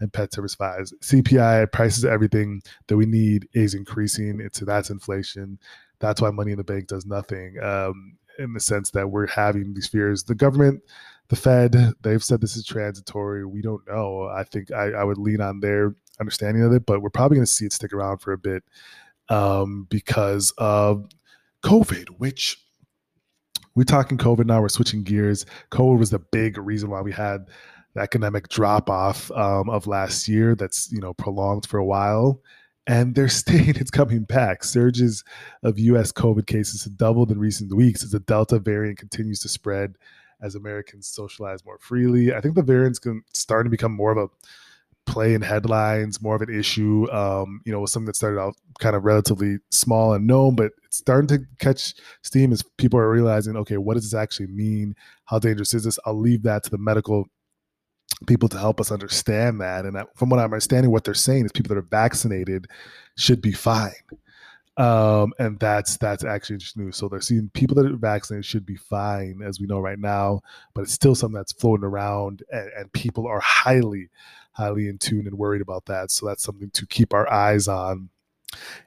and 0.00 0.12
pet 0.12 0.32
service 0.32 0.54
5 0.54 0.90
CPI 1.02 1.72
prices 1.72 2.04
everything 2.04 2.62
that 2.86 2.96
we 2.96 3.06
need 3.06 3.48
is 3.54 3.74
increasing. 3.74 4.40
It's 4.40 4.60
that's 4.60 4.90
inflation. 4.90 5.58
That's 6.00 6.20
why 6.20 6.30
money 6.30 6.52
in 6.52 6.58
the 6.58 6.64
bank 6.64 6.86
does 6.86 7.06
nothing. 7.06 7.56
Um, 7.60 8.17
in 8.38 8.52
the 8.52 8.60
sense 8.60 8.90
that 8.92 9.10
we're 9.10 9.26
having 9.26 9.74
these 9.74 9.88
fears. 9.88 10.24
The 10.24 10.34
government, 10.34 10.82
the 11.28 11.36
Fed, 11.36 11.94
they've 12.02 12.22
said 12.22 12.40
this 12.40 12.56
is 12.56 12.64
transitory. 12.64 13.44
We 13.44 13.62
don't 13.62 13.86
know. 13.88 14.28
I 14.32 14.44
think 14.44 14.72
I, 14.72 14.90
I 14.92 15.04
would 15.04 15.18
lean 15.18 15.40
on 15.40 15.60
their 15.60 15.94
understanding 16.20 16.62
of 16.62 16.72
it, 16.72 16.86
but 16.86 17.02
we're 17.02 17.10
probably 17.10 17.36
going 17.36 17.46
to 17.46 17.52
see 17.52 17.66
it 17.66 17.72
stick 17.72 17.92
around 17.92 18.18
for 18.18 18.32
a 18.32 18.38
bit 18.38 18.62
um, 19.28 19.86
because 19.90 20.52
of 20.58 21.08
COVID, 21.64 22.08
which 22.18 22.58
we're 23.74 23.84
talking 23.84 24.18
COVID 24.18 24.46
now. 24.46 24.60
We're 24.60 24.68
switching 24.68 25.02
gears. 25.02 25.46
COVID 25.70 25.98
was 25.98 26.10
the 26.10 26.18
big 26.18 26.58
reason 26.58 26.90
why 26.90 27.00
we 27.00 27.12
had 27.12 27.46
the 27.94 28.00
economic 28.00 28.48
drop 28.48 28.90
off 28.90 29.30
um, 29.32 29.68
of 29.70 29.86
last 29.86 30.28
year. 30.28 30.54
That's 30.54 30.90
you 30.92 31.00
know 31.00 31.14
prolonged 31.14 31.66
for 31.66 31.78
a 31.78 31.84
while, 31.84 32.40
and 32.88 33.14
they're 33.14 33.28
staying. 33.28 33.76
It's 33.76 33.90
coming 33.90 34.24
back. 34.24 34.64
Surges 34.64 35.22
of 35.62 35.78
U.S. 35.78 36.10
COVID 36.10 36.46
cases 36.46 36.82
have 36.84 36.96
doubled 36.96 37.30
in 37.30 37.38
recent 37.38 37.72
weeks 37.72 38.02
as 38.02 38.10
the 38.10 38.20
Delta 38.20 38.58
variant 38.58 38.98
continues 38.98 39.38
to 39.40 39.48
spread 39.48 39.94
as 40.40 40.54
Americans 40.54 41.06
socialize 41.06 41.64
more 41.64 41.78
freely. 41.78 42.32
I 42.32 42.40
think 42.40 42.54
the 42.54 42.62
variant's 42.62 43.00
starting 43.32 43.70
to 43.70 43.70
become 43.70 43.92
more 43.92 44.12
of 44.12 44.18
a 44.18 44.28
play 45.10 45.34
in 45.34 45.42
headlines, 45.42 46.22
more 46.22 46.36
of 46.36 46.42
an 46.42 46.54
issue. 46.54 47.10
Um, 47.10 47.60
you 47.64 47.72
know, 47.72 47.84
something 47.86 48.06
that 48.06 48.16
started 48.16 48.38
out 48.38 48.54
kind 48.78 48.94
of 48.94 49.04
relatively 49.04 49.58
small 49.70 50.12
and 50.12 50.26
known, 50.26 50.54
but 50.54 50.72
it's 50.84 50.98
starting 50.98 51.28
to 51.28 51.44
catch 51.58 51.94
steam 52.22 52.52
as 52.52 52.62
people 52.76 53.00
are 53.00 53.10
realizing, 53.10 53.56
okay, 53.56 53.78
what 53.78 53.94
does 53.94 54.04
this 54.04 54.18
actually 54.18 54.48
mean? 54.48 54.94
How 55.24 55.38
dangerous 55.38 55.74
is 55.74 55.84
this? 55.84 55.98
I'll 56.04 56.18
leave 56.18 56.42
that 56.44 56.62
to 56.64 56.70
the 56.70 56.78
medical 56.78 57.26
people 58.26 58.48
to 58.48 58.58
help 58.58 58.80
us 58.80 58.90
understand 58.90 59.60
that. 59.60 59.84
And 59.84 59.96
from 60.14 60.28
what 60.28 60.40
I'm 60.40 60.44
understanding, 60.44 60.90
what 60.90 61.04
they're 61.04 61.14
saying 61.14 61.44
is 61.44 61.52
people 61.52 61.74
that 61.74 61.80
are 61.80 61.82
vaccinated 61.82 62.66
should 63.16 63.40
be 63.40 63.52
fine. 63.52 63.92
Um, 64.76 65.32
and 65.40 65.58
that's 65.58 65.96
that's 65.96 66.24
actually 66.24 66.54
interesting 66.54 66.84
news. 66.84 66.96
So 66.96 67.08
they're 67.08 67.20
seeing 67.20 67.50
people 67.52 67.74
that 67.76 67.86
are 67.86 67.96
vaccinated 67.96 68.44
should 68.44 68.64
be 68.64 68.76
fine, 68.76 69.40
as 69.44 69.60
we 69.60 69.66
know 69.66 69.80
right 69.80 69.98
now, 69.98 70.40
but 70.72 70.82
it's 70.82 70.92
still 70.92 71.16
something 71.16 71.36
that's 71.36 71.52
floating 71.52 71.84
around, 71.84 72.44
and, 72.52 72.70
and 72.76 72.92
people 72.92 73.26
are 73.26 73.40
highly, 73.40 74.08
highly 74.52 74.88
in 74.88 74.98
tune 74.98 75.26
and 75.26 75.36
worried 75.36 75.62
about 75.62 75.84
that. 75.86 76.12
So 76.12 76.26
that's 76.26 76.44
something 76.44 76.70
to 76.70 76.86
keep 76.86 77.12
our 77.12 77.28
eyes 77.28 77.66
on. 77.66 78.08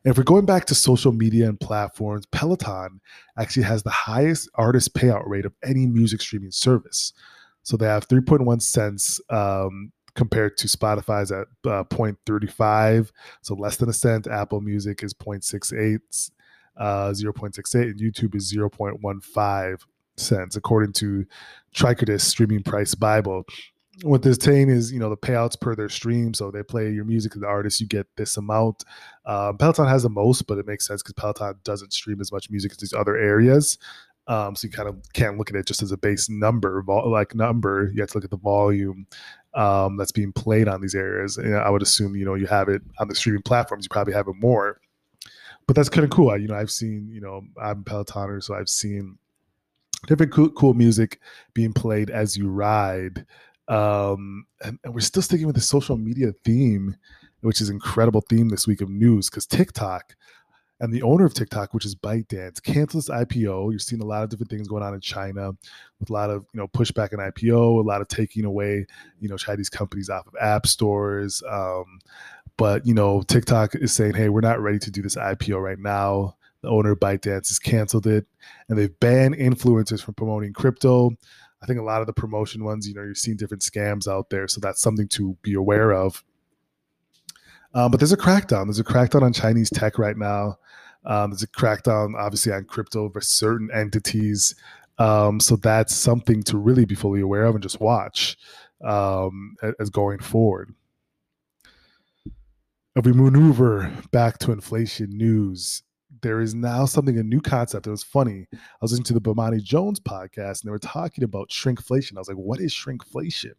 And 0.06 0.12
if 0.12 0.18
we're 0.18 0.24
going 0.24 0.46
back 0.46 0.66
to 0.66 0.76
social 0.76 1.12
media 1.12 1.50
and 1.50 1.60
platforms, 1.60 2.26
Peloton 2.28 3.02
actually 3.38 3.64
has 3.64 3.84
the 3.84 3.90
highest 3.90 4.50
artist 4.56 4.94
payout 4.94 5.28
rate 5.28 5.46
of 5.46 5.54
any 5.62 5.88
music 5.88 6.22
streaming 6.22 6.52
service. 6.52 7.12
So 7.64 7.78
they 7.78 7.86
have 7.86 8.08
3.1 8.08 8.62
cents 8.62 9.22
um, 9.30 9.92
compared 10.16 10.58
to 10.58 10.68
Spotify's 10.68 11.32
at 11.32 11.48
uh, 11.66 11.84
0.35, 11.86 13.12
so 13.42 13.56
less 13.56 13.78
than 13.78 13.90
a 13.90 13.94
cent. 13.94 14.28
Apple 14.28 14.62
Music 14.62 15.04
is 15.04 15.14
0.68, 15.14 16.32
uh, 16.78 17.10
0.68, 17.12 17.82
and 17.84 18.00
YouTube 18.00 18.36
is 18.36 18.54
0.15 18.54 19.78
cents, 20.18 20.56
according 20.56 20.94
to 20.94 21.26
Trichordist 21.74 22.22
Streaming 22.22 22.64
Price 22.64 22.96
Bible. 22.96 23.44
what 24.04 24.24
they're 24.24 24.34
saying 24.34 24.70
is, 24.70 24.92
you 24.92 25.00
know, 25.00 25.10
the 25.10 25.18
payouts 25.18 25.60
per 25.60 25.76
their 25.76 25.90
stream. 25.90 26.34
So 26.34 26.50
they 26.50 26.64
play 26.64 26.92
your 26.92 27.06
music 27.06 27.36
as 27.36 27.42
the 27.42 27.48
artist, 27.48 27.80
you 27.80 27.88
get 27.88 28.08
this 28.16 28.38
amount. 28.38 28.84
Um, 29.26 29.58
Peloton 29.58 29.88
has 29.88 30.04
the 30.04 30.10
most, 30.10 30.48
but 30.48 30.58
it 30.58 30.66
makes 30.66 30.88
sense 30.88 31.04
because 31.04 31.14
Peloton 31.14 31.60
doesn't 31.64 31.94
stream 31.94 32.20
as 32.20 32.32
much 32.32 32.50
music 32.50 32.72
as 32.72 32.78
these 32.78 32.94
other 32.94 33.16
areas. 33.16 33.78
Um, 34.28 34.56
so 34.56 34.68
you 34.68 34.72
kind 34.72 34.88
of 34.88 34.98
can't 35.14 35.38
look 35.38 35.50
at 35.50 35.56
it 35.56 35.66
just 35.66 35.82
as 35.82 35.92
a 35.92 35.98
base 35.98 36.30
number, 36.30 36.84
like 36.88 37.36
number. 37.36 37.92
You 37.94 38.02
have 38.02 38.10
to 38.12 38.18
look 38.18 38.24
at 38.24 38.32
the 38.32 38.38
volume 38.38 39.08
um, 39.54 39.98
that's 39.98 40.12
being 40.12 40.32
played 40.32 40.68
on 40.68 40.82
these 40.82 40.96
areas. 40.96 41.38
And 41.38 41.56
I 41.56 41.70
would 41.70 41.82
assume, 41.82 42.16
you 42.16 42.26
know, 42.26 42.36
you 42.36 42.48
have 42.48 42.70
it 42.70 42.82
on 43.00 43.08
the 43.08 43.16
streaming 43.16 43.42
platforms. 43.42 43.86
You 43.86 43.90
probably 43.90 44.14
have 44.14 44.28
it 44.28 44.36
more, 44.36 44.80
but 45.68 45.76
that's 45.76 45.90
kind 45.90 46.04
of 46.04 46.12
cool. 46.12 46.30
I, 46.30 46.38
you 46.38 46.48
know, 46.48 46.56
I've 46.56 46.72
seen, 46.72 47.10
you 47.12 47.22
know, 47.22 47.42
I'm 47.62 47.84
Pelotoner, 47.84 48.42
so 48.44 48.54
I've 48.56 48.70
seen 48.70 49.18
different 50.08 50.32
cool, 50.32 50.50
cool 50.50 50.74
music 50.74 51.20
being 51.54 51.74
played 51.74 52.10
as 52.10 52.38
you 52.38 52.50
ride. 52.50 53.26
Um, 53.68 54.46
and, 54.64 54.80
and, 54.84 54.94
we're 54.94 55.02
still 55.02 55.22
sticking 55.22 55.46
with 55.46 55.56
the 55.56 55.62
social 55.62 55.96
media 55.96 56.34
theme, 56.44 56.96
which 57.42 57.62
is 57.62 57.70
incredible 57.70 58.22
theme 58.22 58.50
this 58.50 58.68
week 58.68 58.82
of 58.82 58.90
news 58.90 59.30
because 59.30 59.46
TikTok 59.46 60.16
and 60.82 60.92
the 60.92 61.04
owner 61.04 61.26
of 61.26 61.34
TikTok, 61.36 61.76
which 61.76 61.86
is 61.86 61.96
ByteDance, 61.96 62.62
canceled 62.62 63.04
its 63.04 63.10
IPO. 63.10 63.70
You're 63.70 63.78
seeing 63.78 64.02
a 64.02 64.06
lot 64.06 64.24
of 64.24 64.30
different 64.30 64.50
things 64.50 64.68
going 64.68 64.82
on 64.82 64.96
in 64.96 65.00
China 65.00 65.52
with 66.00 66.10
a 66.10 66.14
lot 66.14 66.32
of 66.32 66.44
you 66.54 66.60
know 66.60 66.68
pushback 66.68 67.14
in 67.14 67.20
IPO, 67.20 67.80
a 67.80 67.88
lot 67.88 68.02
of 68.02 68.08
taking 68.08 68.46
away 68.46 68.88
you 69.20 69.30
know 69.30 69.38
Chinese 69.38 69.70
companies 69.70 70.10
off 70.10 70.26
of 70.28 70.34
app 70.42 70.66
stores. 70.66 71.44
Um, 71.48 72.00
but 72.58 72.86
you 72.86 72.96
know 72.96 73.22
TikTok 73.22 73.76
is 73.76 73.94
saying, 73.94 74.16
hey, 74.16 74.30
we're 74.30 74.42
not 74.42 74.60
ready 74.60 74.80
to 74.80 74.92
do 74.92 75.04
this 75.04 75.16
IPO 75.16 75.62
right 75.62 75.80
now. 75.80 76.36
The 76.64 76.70
owner 76.70 76.92
of 76.92 77.00
ByteDance 77.00 77.50
has 77.50 77.60
canceled 77.60 78.08
it, 78.08 78.26
and 78.68 78.78
they've 78.78 79.00
banned 79.00 79.36
influencers 79.36 80.04
from 80.04 80.16
promoting 80.16 80.52
crypto. 80.52 81.12
I 81.62 81.68
think 81.68 81.80
a 81.80 81.84
lot 81.84 82.02
of 82.02 82.08
the 82.08 82.14
promotion 82.14 82.64
ones, 82.64 82.88
you 82.88 82.96
know, 82.96 83.04
you're 83.04 83.14
seeing 83.14 83.38
different 83.38 83.62
scams 83.62 84.08
out 84.08 84.32
there. 84.32 84.48
So 84.48 84.60
that's 84.60 84.82
something 84.82 85.08
to 85.10 85.38
be 85.44 85.54
aware 85.54 85.94
of. 85.94 86.24
Um, 87.74 87.92
but 87.92 88.00
there's 88.00 88.12
a 88.12 88.18
crackdown. 88.18 88.66
There's 88.66 88.80
a 88.80 88.84
crackdown 88.84 89.22
on 89.22 89.34
Chinese 89.34 89.70
tech 89.70 89.98
right 89.98 90.18
now. 90.18 90.58
Um, 91.06 91.32
there's 91.32 91.44
a 91.44 91.48
crackdown, 91.48 92.16
obviously, 92.18 92.52
on 92.52 92.66
crypto 92.66 93.10
for 93.10 93.22
certain 93.22 93.70
entities. 93.74 94.56
Um, 94.98 95.40
so 95.40 95.56
that's 95.56 95.96
something 95.96 96.44
to 96.44 96.58
really 96.58 96.86
be 96.86 96.96
fully 96.96 97.22
aware 97.22 97.46
of 97.46 97.56
and 97.56 97.64
just 97.64 97.80
watch 97.80 98.38
um, 98.84 99.56
as 99.80 99.90
going 99.90 100.20
forward. 100.20 100.74
If 102.96 103.06
we 103.06 103.14
maneuver 103.14 103.92
back 104.12 104.38
to 104.40 104.52
inflation 104.52 105.18
news, 105.18 105.82
there 106.22 106.42
is 106.42 106.54
now 106.54 106.86
something 106.86 107.18
a 107.18 107.24
new 107.24 107.42
concept. 107.42 107.88
It 107.88 107.92
was 107.92 108.04
funny. 108.04 108.48
I 108.52 108.58
was 108.82 108.92
listening 108.92 109.06
to 109.06 109.14
the 109.14 109.22
Bomani 109.22 109.64
Jones 109.64 110.00
podcast 110.00 110.62
and 110.62 110.68
they 110.68 110.72
were 110.72 110.78
talking 110.78 111.24
about 111.24 111.50
shrinkflation. 111.50 112.18
I 112.18 112.20
was 112.20 112.28
like, 112.28 112.38
what 112.38 112.60
is 112.60 112.74
shrinkflation? 112.74 113.54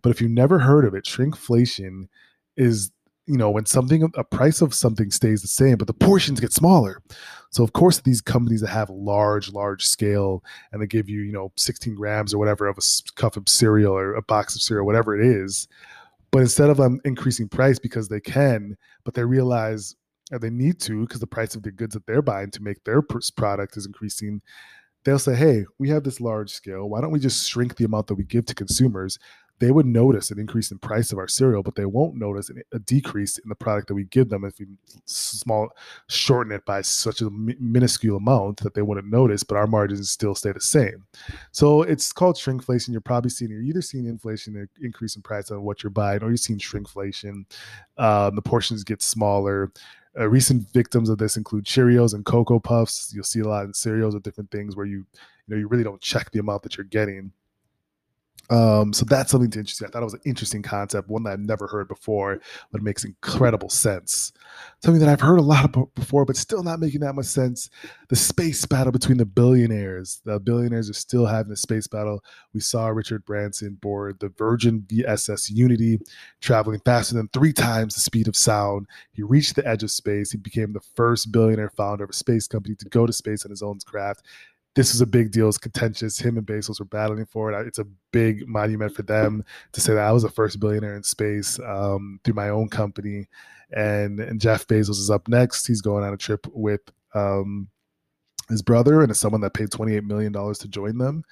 But 0.00 0.10
if 0.10 0.20
you've 0.20 0.30
never 0.30 0.60
heard 0.60 0.84
of 0.84 0.94
it, 0.94 1.04
shrinkflation 1.04 2.08
is 2.56 2.92
you 3.26 3.36
know 3.36 3.50
when 3.50 3.66
something 3.66 4.10
a 4.16 4.24
price 4.24 4.60
of 4.60 4.74
something 4.74 5.10
stays 5.10 5.42
the 5.42 5.48
same 5.48 5.76
but 5.76 5.86
the 5.86 5.94
portions 5.94 6.40
get 6.40 6.52
smaller. 6.52 7.02
So 7.50 7.62
of 7.62 7.72
course 7.72 8.00
these 8.00 8.20
companies 8.20 8.60
that 8.62 8.68
have 8.68 8.90
large 8.90 9.52
large 9.52 9.86
scale 9.86 10.42
and 10.72 10.82
they 10.82 10.86
give 10.86 11.08
you 11.08 11.20
you 11.20 11.32
know 11.32 11.52
16 11.56 11.94
grams 11.94 12.34
or 12.34 12.38
whatever 12.38 12.66
of 12.66 12.78
a 12.78 13.12
cup 13.14 13.36
of 13.36 13.48
cereal 13.48 13.94
or 13.94 14.14
a 14.14 14.22
box 14.22 14.54
of 14.54 14.62
cereal 14.62 14.86
whatever 14.86 15.18
it 15.18 15.26
is 15.26 15.68
but 16.30 16.40
instead 16.40 16.70
of 16.70 16.78
them 16.78 17.00
increasing 17.04 17.48
price 17.48 17.78
because 17.78 18.08
they 18.08 18.20
can 18.20 18.76
but 19.04 19.14
they 19.14 19.24
realize 19.24 19.94
they 20.40 20.50
need 20.50 20.80
to 20.80 21.02
because 21.02 21.20
the 21.20 21.26
price 21.26 21.54
of 21.54 21.62
the 21.62 21.70
goods 21.70 21.94
that 21.94 22.06
they're 22.06 22.22
buying 22.22 22.50
to 22.50 22.62
make 22.62 22.82
their 22.84 23.02
product 23.36 23.76
is 23.76 23.86
increasing 23.86 24.40
they'll 25.04 25.18
say 25.18 25.34
hey 25.34 25.64
we 25.78 25.88
have 25.88 26.04
this 26.04 26.20
large 26.20 26.50
scale. 26.50 26.88
Why 26.88 27.00
don't 27.00 27.10
we 27.10 27.18
just 27.18 27.48
shrink 27.48 27.76
the 27.76 27.84
amount 27.84 28.06
that 28.08 28.14
we 28.14 28.24
give 28.24 28.46
to 28.46 28.54
consumers 28.54 29.18
they 29.62 29.70
would 29.70 29.86
notice 29.86 30.32
an 30.32 30.40
increase 30.40 30.72
in 30.72 30.78
price 30.78 31.12
of 31.12 31.18
our 31.18 31.28
cereal, 31.28 31.62
but 31.62 31.76
they 31.76 31.84
won't 31.84 32.16
notice 32.16 32.50
a 32.72 32.78
decrease 32.80 33.38
in 33.38 33.48
the 33.48 33.54
product 33.54 33.86
that 33.86 33.94
we 33.94 34.02
give 34.06 34.28
them 34.28 34.44
if 34.44 34.58
we 34.58 34.66
small 35.04 35.68
shorten 36.08 36.52
it 36.52 36.64
by 36.64 36.82
such 36.82 37.20
a 37.20 37.30
minuscule 37.30 38.16
amount 38.16 38.60
that 38.64 38.74
they 38.74 38.82
wouldn't 38.82 39.06
notice. 39.06 39.44
But 39.44 39.58
our 39.58 39.68
margins 39.68 40.10
still 40.10 40.34
stay 40.34 40.50
the 40.50 40.60
same. 40.60 41.06
So 41.52 41.82
it's 41.82 42.12
called 42.12 42.34
shrinkflation. 42.34 42.88
You're 42.88 43.00
probably 43.00 43.30
seeing 43.30 43.52
you're 43.52 43.62
either 43.62 43.82
seeing 43.82 44.06
inflation, 44.06 44.68
increase 44.82 45.14
in 45.14 45.22
price 45.22 45.52
on 45.52 45.62
what 45.62 45.84
you're 45.84 45.90
buying, 45.90 46.24
or 46.24 46.28
you're 46.30 46.36
seeing 46.38 46.58
shrinkflation. 46.58 47.44
Um, 47.98 48.34
the 48.34 48.42
portions 48.42 48.82
get 48.82 49.00
smaller. 49.00 49.70
Uh, 50.18 50.28
recent 50.28 50.68
victims 50.72 51.08
of 51.08 51.18
this 51.18 51.36
include 51.36 51.66
Cheerios 51.66 52.14
and 52.14 52.24
Cocoa 52.24 52.58
Puffs. 52.58 53.12
You'll 53.14 53.22
see 53.22 53.40
a 53.40 53.48
lot 53.48 53.64
in 53.64 53.72
cereals 53.74 54.16
or 54.16 54.18
different 54.18 54.50
things 54.50 54.74
where 54.74 54.86
you, 54.86 55.06
you 55.46 55.54
know, 55.54 55.56
you 55.56 55.68
really 55.68 55.84
don't 55.84 56.00
check 56.00 56.32
the 56.32 56.40
amount 56.40 56.64
that 56.64 56.76
you're 56.76 56.84
getting. 56.84 57.30
Um, 58.50 58.92
so 58.92 59.04
that's 59.04 59.30
something 59.30 59.50
to 59.52 59.58
interesting. 59.58 59.86
I 59.86 59.90
thought 59.90 60.02
it 60.02 60.04
was 60.04 60.14
an 60.14 60.20
interesting 60.24 60.62
concept, 60.62 61.08
one 61.08 61.22
that 61.22 61.32
I've 61.32 61.40
never 61.40 61.66
heard 61.66 61.88
before, 61.88 62.38
but 62.70 62.80
it 62.80 62.84
makes 62.84 63.04
incredible 63.04 63.70
sense. 63.70 64.32
Something 64.84 65.00
that 65.00 65.08
I've 65.08 65.20
heard 65.20 65.38
a 65.38 65.42
lot 65.42 65.64
of 65.64 65.94
before, 65.94 66.24
but 66.24 66.36
still 66.36 66.62
not 66.62 66.80
making 66.80 67.00
that 67.00 67.14
much 67.14 67.26
sense. 67.26 67.70
The 68.08 68.16
space 68.16 68.66
battle 68.66 68.92
between 68.92 69.18
the 69.18 69.24
billionaires. 69.24 70.20
The 70.24 70.38
billionaires 70.38 70.90
are 70.90 70.94
still 70.94 71.24
having 71.24 71.52
a 71.52 71.56
space 71.56 71.86
battle. 71.86 72.22
We 72.52 72.60
saw 72.60 72.88
Richard 72.88 73.24
Branson 73.24 73.78
board 73.80 74.18
the 74.20 74.28
Virgin 74.28 74.84
VSS 74.88 75.50
Unity, 75.50 76.00
traveling 76.40 76.80
faster 76.84 77.14
than 77.14 77.28
three 77.28 77.52
times 77.52 77.94
the 77.94 78.00
speed 78.00 78.28
of 78.28 78.36
sound. 78.36 78.86
He 79.12 79.22
reached 79.22 79.56
the 79.56 79.66
edge 79.66 79.82
of 79.82 79.90
space. 79.90 80.32
He 80.32 80.38
became 80.38 80.72
the 80.72 80.80
first 80.94 81.32
billionaire 81.32 81.70
founder 81.70 82.04
of 82.04 82.10
a 82.10 82.14
space 82.14 82.46
company 82.46 82.74
to 82.76 82.88
go 82.88 83.06
to 83.06 83.12
space 83.12 83.44
on 83.44 83.50
his 83.50 83.62
own 83.62 83.78
craft 83.86 84.26
this 84.74 84.94
is 84.94 85.00
a 85.00 85.06
big 85.06 85.30
deal. 85.32 85.48
It's 85.48 85.58
contentious. 85.58 86.18
Him 86.18 86.38
and 86.38 86.46
Bezos 86.46 86.78
were 86.78 86.86
battling 86.86 87.26
for 87.26 87.52
it. 87.52 87.66
It's 87.66 87.78
a 87.78 87.86
big 88.10 88.48
monument 88.48 88.94
for 88.94 89.02
them 89.02 89.44
to 89.72 89.80
say 89.80 89.94
that 89.94 90.06
I 90.06 90.12
was 90.12 90.22
the 90.22 90.30
first 90.30 90.60
billionaire 90.60 90.96
in 90.96 91.02
space 91.02 91.58
um, 91.60 92.20
through 92.24 92.34
my 92.34 92.48
own 92.48 92.68
company. 92.68 93.28
And, 93.76 94.18
and 94.20 94.40
Jeff 94.40 94.66
Bezos 94.66 94.90
is 94.90 95.10
up 95.10 95.28
next. 95.28 95.66
He's 95.66 95.82
going 95.82 96.04
on 96.04 96.14
a 96.14 96.18
trip 96.18 96.46
with 96.52 96.80
um, 97.14 97.68
his 98.48 98.62
brother 98.62 99.02
and 99.02 99.10
it's 99.10 99.20
someone 99.20 99.42
that 99.42 99.54
paid 99.54 99.70
$28 99.70 100.04
million 100.04 100.32
to 100.32 100.68
join 100.68 100.96
them. 100.96 101.24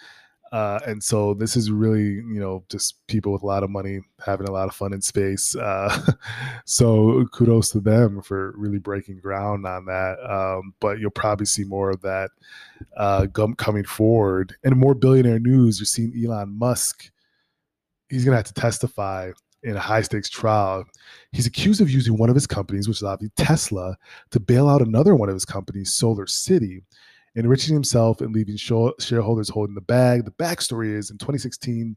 Uh, 0.53 0.81
and 0.85 1.03
so 1.03 1.33
this 1.35 1.57
is 1.57 1.71
really, 1.71 2.15
you 2.15 2.41
know, 2.41 2.65
just 2.69 3.07
people 3.07 3.33
with 3.33 3.43
a 3.43 3.47
lot 3.47 3.63
of 3.63 3.71
money 3.71 4.01
having 4.25 4.49
a 4.49 4.51
lot 4.51 4.69
of 4.69 4.75
fun 4.75 4.93
in 4.93 5.01
space. 5.01 5.55
Uh, 5.55 6.13
so 6.65 7.25
kudos 7.33 7.71
to 7.71 7.81
them 7.81 8.21
for 8.21 8.53
really 8.57 8.79
breaking 8.79 9.21
ground 9.21 9.65
on 9.65 9.85
that. 9.85 10.17
Um, 10.29 10.75
but 10.81 10.99
you'll 10.99 11.11
probably 11.11 11.47
see 11.47 11.65
more 11.65 11.91
of 11.91 12.01
that 12.03 12.31
uh, 12.97 13.27
coming 13.59 13.85
forward. 13.85 14.57
And 14.65 14.75
more 14.75 14.95
billionaire 14.95 15.39
news, 15.39 15.79
you're 15.79 15.87
seeing 15.87 16.13
Elon 16.25 16.59
Musk. 16.59 17.11
He's 18.09 18.25
going 18.25 18.33
to 18.33 18.39
have 18.39 18.53
to 18.53 18.55
testify 18.55 19.31
in 19.63 19.77
a 19.77 19.81
high 19.81 20.03
stakes 20.03 20.29
trial. 20.29 20.85
He's 21.31 21.47
accused 21.47 21.81
of 21.81 21.91
using 21.91 22.17
one 22.17 22.29
of 22.29 22.35
his 22.35 22.47
companies, 22.47 22.89
which 22.89 22.99
is 22.99 23.03
obviously 23.05 23.33
Tesla, 23.37 23.97
to 24.31 24.41
bail 24.41 24.69
out 24.69 24.83
another 24.83 25.15
one 25.15 25.29
of 25.29 25.35
his 25.35 25.45
companies, 25.45 25.93
Solar 25.93 26.27
City 26.27 26.83
enriching 27.37 27.75
himself 27.75 28.21
and 28.21 28.35
leaving 28.35 28.57
shareholders 28.57 29.49
holding 29.49 29.75
the 29.75 29.81
bag. 29.81 30.25
The 30.25 30.33
backstory 30.33 30.95
is 30.95 31.11
in 31.11 31.19
2016, 31.19 31.97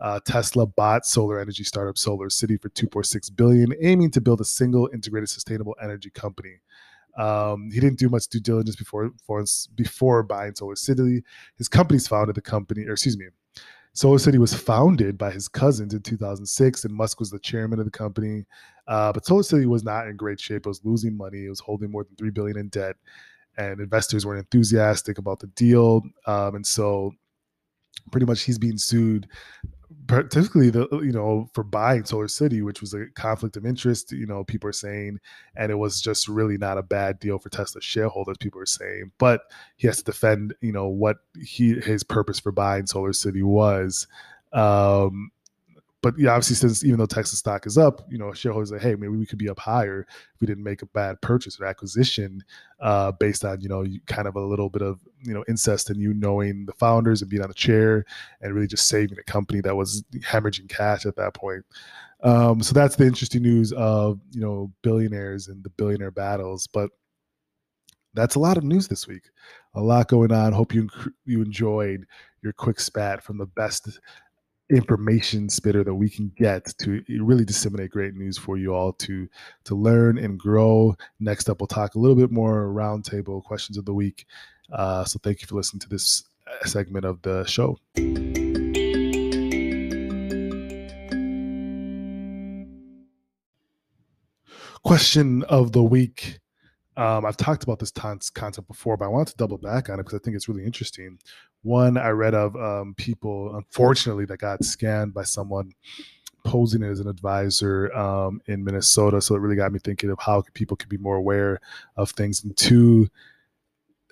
uh, 0.00 0.20
Tesla 0.24 0.66
bought 0.66 1.04
solar 1.04 1.40
energy 1.40 1.64
startup 1.64 1.98
Solar 1.98 2.30
City 2.30 2.56
for 2.56 2.68
2.6 2.70 3.34
billion, 3.34 3.74
aiming 3.80 4.10
to 4.12 4.20
build 4.20 4.40
a 4.40 4.44
single 4.44 4.88
integrated 4.92 5.28
sustainable 5.28 5.74
energy 5.82 6.10
company. 6.10 6.60
Um, 7.16 7.68
he 7.72 7.80
didn't 7.80 7.98
do 7.98 8.08
much 8.08 8.28
due 8.28 8.38
diligence 8.38 8.76
before, 8.76 9.08
before 9.08 9.44
before 9.74 10.22
buying 10.22 10.54
Solar 10.54 10.76
City. 10.76 11.24
His 11.56 11.68
companies 11.68 12.06
founded 12.06 12.36
the 12.36 12.40
company, 12.40 12.84
or 12.86 12.92
excuse 12.92 13.18
me, 13.18 13.26
Solar 13.92 14.18
City 14.18 14.38
was 14.38 14.54
founded 14.54 15.18
by 15.18 15.32
his 15.32 15.48
cousins 15.48 15.94
in 15.94 16.02
2006, 16.02 16.84
and 16.84 16.94
Musk 16.94 17.18
was 17.18 17.30
the 17.30 17.40
chairman 17.40 17.80
of 17.80 17.84
the 17.84 17.90
company. 17.90 18.46
Uh, 18.86 19.12
but 19.12 19.26
Solar 19.26 19.42
City 19.42 19.66
was 19.66 19.82
not 19.82 20.06
in 20.06 20.16
great 20.16 20.38
shape. 20.38 20.64
It 20.64 20.68
was 20.68 20.84
losing 20.84 21.16
money. 21.16 21.46
It 21.46 21.50
was 21.50 21.58
holding 21.58 21.90
more 21.90 22.04
than 22.04 22.14
three 22.14 22.30
billion 22.30 22.56
in 22.56 22.68
debt 22.68 22.94
and 23.58 23.80
investors 23.80 24.24
weren't 24.24 24.38
enthusiastic 24.38 25.18
about 25.18 25.40
the 25.40 25.48
deal. 25.48 26.02
Um, 26.26 26.54
and 26.54 26.66
so 26.66 27.12
pretty 28.10 28.24
much 28.24 28.42
he's 28.42 28.58
being 28.58 28.78
sued 28.78 29.28
particularly 30.06 30.70
the 30.70 30.88
you 31.02 31.12
know 31.12 31.48
for 31.52 31.62
buying 31.62 32.04
solar 32.04 32.28
city 32.28 32.62
which 32.62 32.80
was 32.80 32.94
a 32.94 33.06
conflict 33.14 33.56
of 33.56 33.66
interest 33.66 34.10
you 34.12 34.26
know 34.26 34.42
people 34.44 34.68
are 34.68 34.72
saying 34.72 35.18
and 35.56 35.70
it 35.70 35.74
was 35.74 36.00
just 36.00 36.28
really 36.28 36.56
not 36.56 36.78
a 36.78 36.82
bad 36.82 37.18
deal 37.20 37.38
for 37.38 37.48
tesla 37.50 37.80
shareholders 37.80 38.36
people 38.38 38.60
are 38.60 38.66
saying 38.66 39.10
but 39.18 39.42
he 39.76 39.86
has 39.86 39.98
to 39.98 40.04
defend 40.04 40.54
you 40.60 40.72
know 40.72 40.88
what 40.88 41.18
he 41.42 41.74
his 41.80 42.02
purpose 42.02 42.40
for 42.40 42.52
buying 42.52 42.86
solar 42.86 43.12
city 43.12 43.42
was 43.42 44.06
um 44.52 45.30
but 46.00 46.16
yeah, 46.16 46.30
obviously, 46.30 46.54
since 46.54 46.84
even 46.84 46.98
though 46.98 47.06
Tesla's 47.06 47.40
stock 47.40 47.66
is 47.66 47.76
up, 47.76 48.06
you 48.08 48.18
know, 48.18 48.32
shareholders 48.32 48.70
say, 48.70 48.78
hey, 48.78 48.94
maybe 48.94 49.16
we 49.16 49.26
could 49.26 49.38
be 49.38 49.48
up 49.48 49.58
higher 49.58 50.06
if 50.34 50.40
we 50.40 50.46
didn't 50.46 50.62
make 50.62 50.82
a 50.82 50.86
bad 50.86 51.20
purchase 51.22 51.60
or 51.60 51.64
acquisition 51.64 52.42
uh, 52.80 53.10
based 53.12 53.44
on, 53.44 53.60
you 53.60 53.68
know, 53.68 53.84
kind 54.06 54.28
of 54.28 54.36
a 54.36 54.40
little 54.40 54.68
bit 54.68 54.82
of, 54.82 55.00
you 55.24 55.34
know, 55.34 55.44
incest 55.48 55.90
and 55.90 56.00
you 56.00 56.14
knowing 56.14 56.66
the 56.66 56.72
founders 56.72 57.20
and 57.20 57.30
being 57.30 57.42
on 57.42 57.48
the 57.48 57.54
chair 57.54 58.04
and 58.40 58.54
really 58.54 58.68
just 58.68 58.86
saving 58.86 59.18
a 59.18 59.24
company 59.24 59.60
that 59.60 59.74
was 59.74 60.04
hemorrhaging 60.20 60.68
cash 60.68 61.04
at 61.04 61.16
that 61.16 61.34
point. 61.34 61.64
Um, 62.22 62.62
so 62.62 62.74
that's 62.74 62.96
the 62.96 63.06
interesting 63.06 63.42
news 63.42 63.72
of, 63.72 64.20
you 64.30 64.40
know, 64.40 64.72
billionaires 64.82 65.48
and 65.48 65.64
the 65.64 65.70
billionaire 65.70 66.12
battles. 66.12 66.68
But 66.68 66.90
that's 68.14 68.36
a 68.36 68.40
lot 68.40 68.56
of 68.56 68.64
news 68.64 68.86
this 68.86 69.08
week. 69.08 69.30
A 69.74 69.80
lot 69.80 70.08
going 70.08 70.32
on. 70.32 70.52
Hope 70.52 70.74
you 70.74 70.88
you 71.24 71.42
enjoyed 71.42 72.06
your 72.42 72.52
quick 72.52 72.80
spat 72.80 73.22
from 73.22 73.38
the 73.38 73.46
best 73.46 73.98
information 74.70 75.48
spitter 75.48 75.82
that 75.82 75.94
we 75.94 76.10
can 76.10 76.30
get 76.36 76.72
to 76.78 77.02
really 77.20 77.44
disseminate 77.44 77.90
great 77.90 78.14
news 78.14 78.36
for 78.36 78.56
you 78.56 78.74
all 78.74 78.92
to 78.92 79.28
to 79.64 79.74
learn 79.74 80.18
and 80.18 80.38
grow. 80.38 80.94
Next 81.20 81.48
up, 81.48 81.60
we'll 81.60 81.66
talk 81.66 81.94
a 81.94 81.98
little 81.98 82.16
bit 82.16 82.30
more 82.30 82.66
roundtable 82.66 83.42
questions 83.42 83.78
of 83.78 83.84
the 83.84 83.94
week. 83.94 84.26
Uh, 84.72 85.04
so 85.04 85.18
thank 85.22 85.40
you 85.40 85.46
for 85.46 85.54
listening 85.54 85.80
to 85.80 85.88
this 85.88 86.24
uh, 86.46 86.66
segment 86.66 87.04
of 87.04 87.22
the 87.22 87.44
show. 87.44 87.78
Question 94.82 95.42
of 95.44 95.72
the 95.72 95.82
week. 95.82 96.38
Um, 96.98 97.24
I've 97.24 97.36
talked 97.36 97.62
about 97.62 97.78
this 97.78 97.92
concept 97.92 98.66
before, 98.66 98.96
but 98.96 99.04
I 99.04 99.08
wanted 99.08 99.30
to 99.30 99.36
double 99.36 99.56
back 99.56 99.88
on 99.88 100.00
it 100.00 100.02
because 100.02 100.18
I 100.18 100.22
think 100.22 100.34
it's 100.34 100.48
really 100.48 100.64
interesting. 100.64 101.18
One, 101.62 101.96
I 101.96 102.08
read 102.08 102.34
of 102.34 102.56
um, 102.56 102.94
people, 102.96 103.54
unfortunately, 103.56 104.24
that 104.26 104.38
got 104.38 104.64
scanned 104.64 105.14
by 105.14 105.22
someone 105.22 105.72
posing 106.44 106.82
as 106.82 106.98
an 106.98 107.06
advisor 107.06 107.94
um, 107.94 108.40
in 108.46 108.64
Minnesota. 108.64 109.20
So 109.20 109.36
it 109.36 109.38
really 109.38 109.54
got 109.54 109.72
me 109.72 109.78
thinking 109.78 110.10
of 110.10 110.18
how 110.18 110.42
people 110.54 110.76
can 110.76 110.88
be 110.88 110.96
more 110.96 111.16
aware 111.16 111.60
of 111.96 112.10
things. 112.10 112.42
And 112.42 112.56
two, 112.56 113.08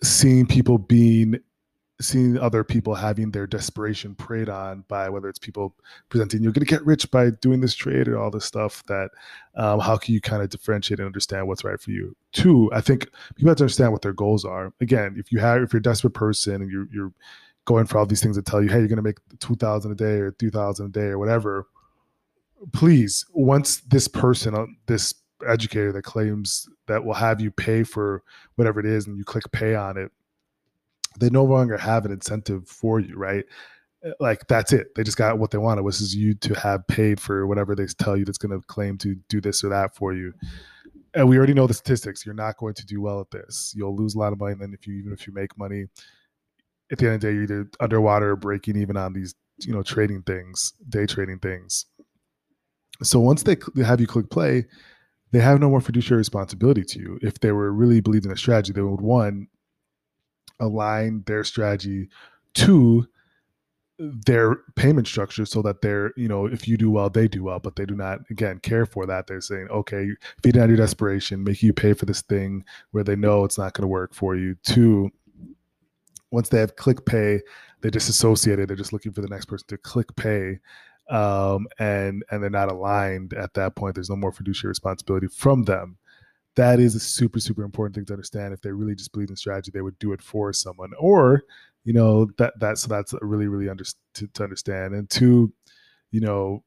seeing 0.05 0.47
people 0.47 0.78
being 0.78 1.40
seeing 2.00 2.38
other 2.38 2.62
people 2.62 2.95
having 2.95 3.31
their 3.31 3.47
desperation 3.47 4.15
preyed 4.15 4.49
on 4.49 4.85
by 4.88 5.09
whether 5.09 5.29
it's 5.29 5.38
people 5.38 5.75
presenting 6.11 6.43
you're 6.43 6.53
going 6.53 6.65
to 6.65 6.71
get 6.71 6.85
rich 6.85 7.11
by 7.11 7.31
doing 7.31 7.61
this 7.61 7.75
trade 7.75 8.07
or 8.07 8.19
all 8.19 8.31
this 8.31 8.45
stuff 8.45 8.85
that 8.87 9.11
um, 9.57 9.81
how 9.81 9.97
can 9.97 10.12
you 10.12 10.21
kind 10.21 10.43
of 10.43 10.50
differentiate 10.50 10.99
and 11.00 11.07
understand 11.07 11.47
what's 11.47 11.65
right 11.65 11.81
for 11.81 11.91
you? 11.91 12.15
Two 12.33 12.71
i 12.73 12.81
think 12.81 13.09
people 13.35 13.49
have 13.49 13.57
to 13.57 13.65
understand 13.65 13.93
what 13.93 14.03
their 14.03 14.12
goals 14.12 14.45
are. 14.45 14.73
Again 14.81 15.15
if 15.19 15.33
you 15.33 15.38
have 15.38 15.62
if 15.62 15.73
you're 15.73 15.79
a 15.79 15.83
desperate 15.83 16.15
person 16.15 16.62
and 16.62 16.71
you're, 16.71 16.87
you're 16.93 17.12
going 17.65 17.87
for 17.87 17.99
all 17.99 18.07
these 18.07 18.23
things 18.23 18.37
that 18.37 18.45
tell 18.45 18.62
you 18.62 18.69
hey 18.69 18.79
you're 18.79 18.88
going 18.88 18.97
to 18.97 19.03
make 19.03 19.19
2000 19.41 19.91
a 19.91 19.95
day 19.95 20.19
or 20.19 20.33
3000 20.33 20.87
a 20.87 20.88
day 20.88 21.07
or 21.07 21.19
whatever 21.19 21.67
please 22.73 23.25
once 23.33 23.81
this 23.88 24.07
person 24.09 24.55
uh, 24.55 24.67
this 24.87 25.15
educator 25.47 25.93
that 25.93 26.03
claims 26.03 26.69
that 26.87 27.05
will 27.05 27.15
have 27.15 27.41
you 27.41 27.50
pay 27.50 27.83
for 27.83 28.23
whatever 28.55 28.81
it 28.81 28.87
is 28.87 29.07
and 29.07 29.19
you 29.19 29.25
click 29.25 29.50
pay 29.53 29.75
on 29.75 29.97
it 29.97 30.11
they 31.18 31.30
no 31.30 31.44
longer 31.44 31.76
have 31.76 32.04
an 32.04 32.12
incentive 32.12 32.68
for 32.68 33.00
you, 33.00 33.16
right? 33.16 33.44
Eh, 34.04 34.12
like 34.20 34.46
that's 34.49 34.73
it. 34.73 34.94
They 34.94 35.02
just 35.02 35.16
got 35.16 35.38
what 35.38 35.50
they 35.50 35.58
wanted, 35.58 35.82
which 35.82 36.00
is 36.00 36.14
you 36.14 36.35
to 36.35 36.54
have 36.54 36.87
paid 36.87 37.20
for 37.20 37.46
whatever 37.46 37.75
they 37.75 37.87
tell 37.87 38.16
you 38.16 38.25
that's 38.25 38.38
going 38.38 38.58
to 38.58 38.64
claim 38.66 38.99
to 38.99 39.16
do 39.28 39.40
this 39.40 39.64
or 39.64 39.68
that 39.70 39.94
for 39.94 40.12
you. 40.12 40.32
And 41.14 41.28
we 41.28 41.38
already 41.38 41.54
know 41.54 41.66
the 41.66 41.75
statistics. 41.75 42.26
You're 42.26 42.35
not 42.35 42.58
going 42.58 42.75
to 42.75 42.87
do 42.87 43.00
well 43.00 43.20
at 43.20 43.30
this. 43.30 43.73
You'll 43.75 43.96
lose 43.96 44.14
a 44.14 44.18
lot 44.18 44.32
of 44.32 44.38
money. 44.38 44.52
And 44.52 44.61
then 44.61 44.75
if 44.78 44.87
you 44.87 44.94
even 44.94 45.12
if 45.12 45.26
you 45.26 45.32
make 45.32 45.56
money, 45.56 45.87
at 46.90 46.99
the 46.99 47.06
end 47.06 47.14
of 47.16 47.20
the 47.20 47.26
day, 47.28 47.35
you're 47.35 47.44
either 47.44 47.70
underwater 47.80 48.30
or 48.30 48.37
breaking 48.37 48.76
even 48.76 48.96
on 48.96 49.12
these, 49.12 49.35
you 49.61 49.73
know, 49.73 49.82
trading 49.82 50.23
things, 50.23 50.73
day 50.88 51.06
trading 51.06 51.38
things. 51.38 51.87
So 53.02 53.20
once 53.20 53.42
they 53.42 53.56
have 53.85 54.00
you 54.00 54.06
click 54.06 54.30
play, 54.30 54.66
they 55.32 55.40
have 55.40 55.61
no 55.61 55.68
more 55.68 55.80
fiduciary 55.80 56.18
responsibility 56.18 56.85
to 56.85 56.99
you. 56.99 57.18
If 57.23 57.40
they 57.40 57.52
were 57.52 57.73
really 57.73 58.00
believing 58.00 58.30
a 58.30 58.37
strategy, 58.37 58.73
they 58.73 58.80
would 58.80 59.00
one 59.00 59.49
align 60.60 61.22
their 61.26 61.44
strategy 61.44 62.08
to 62.54 63.06
their 63.98 64.56
payment 64.75 65.06
structure 65.06 65.46
so 65.46 65.62
that 65.62 65.80
they're 65.80 66.12
you 66.18 66.28
know 66.28 66.44
if 66.44 66.68
you 66.68 66.76
do 66.76 66.90
well 66.90 67.08
they 67.08 67.26
do 67.26 67.42
well 67.42 67.58
but 67.58 67.76
they 67.76 67.86
do 67.86 67.94
not 67.94 68.20
again 68.30 68.58
care 68.58 68.84
for 68.84 69.06
that. 69.06 69.26
They're 69.26 69.40
saying 69.40 69.68
okay 69.70 70.08
feeding 70.42 70.62
on 70.62 70.68
your 70.68 70.76
desperation 70.76 71.42
making 71.42 71.66
you 71.66 71.72
pay 71.72 71.94
for 71.94 72.04
this 72.04 72.22
thing 72.22 72.64
where 72.90 73.04
they 73.04 73.16
know 73.16 73.44
it's 73.44 73.58
not 73.58 73.72
going 73.72 73.82
to 73.82 73.88
work 73.88 74.14
for 74.14 74.36
you. 74.36 74.54
Two 74.64 75.10
once 76.30 76.48
they 76.48 76.58
have 76.58 76.76
click 76.76 77.06
pay 77.06 77.40
they 77.80 77.88
disassociate 77.88 78.58
it 78.58 78.66
they're 78.66 78.76
just 78.76 78.92
looking 78.92 79.12
for 79.12 79.22
the 79.22 79.28
next 79.28 79.46
person 79.46 79.66
to 79.68 79.78
click 79.78 80.14
pay 80.16 80.58
um, 81.08 81.66
and 81.78 82.25
and 82.30 82.42
they're 82.42 82.50
not 82.50 82.70
aligned 82.70 83.34
at 83.34 83.54
that 83.54 83.76
point. 83.76 83.94
There's 83.94 84.10
no 84.10 84.16
more 84.16 84.32
fiduciary 84.32 84.70
responsibility 84.70 85.28
from 85.28 85.64
them 85.64 85.98
that 86.56 86.80
is 86.80 86.94
a 86.94 87.00
super 87.00 87.40
super 87.40 87.62
important 87.62 87.94
thing 87.94 88.04
to 88.06 88.12
understand. 88.12 88.52
If 88.52 88.60
they 88.60 88.72
really 88.72 88.94
just 88.94 89.12
believe 89.12 89.30
in 89.30 89.36
strategy 89.36 89.70
they 89.72 89.82
would 89.82 89.98
do 89.98 90.12
it 90.12 90.22
for 90.22 90.52
someone 90.52 90.90
or 90.98 91.44
you 91.84 91.92
know 91.92 92.26
that 92.38 92.54
that's 92.58 92.82
so 92.82 92.88
that's 92.88 93.14
really 93.22 93.46
really 93.46 93.68
under, 93.68 93.84
to, 94.14 94.26
to 94.26 94.42
understand. 94.42 94.95
And 94.95 95.08
two 95.08 95.52
you 96.12 96.21
know 96.21 96.62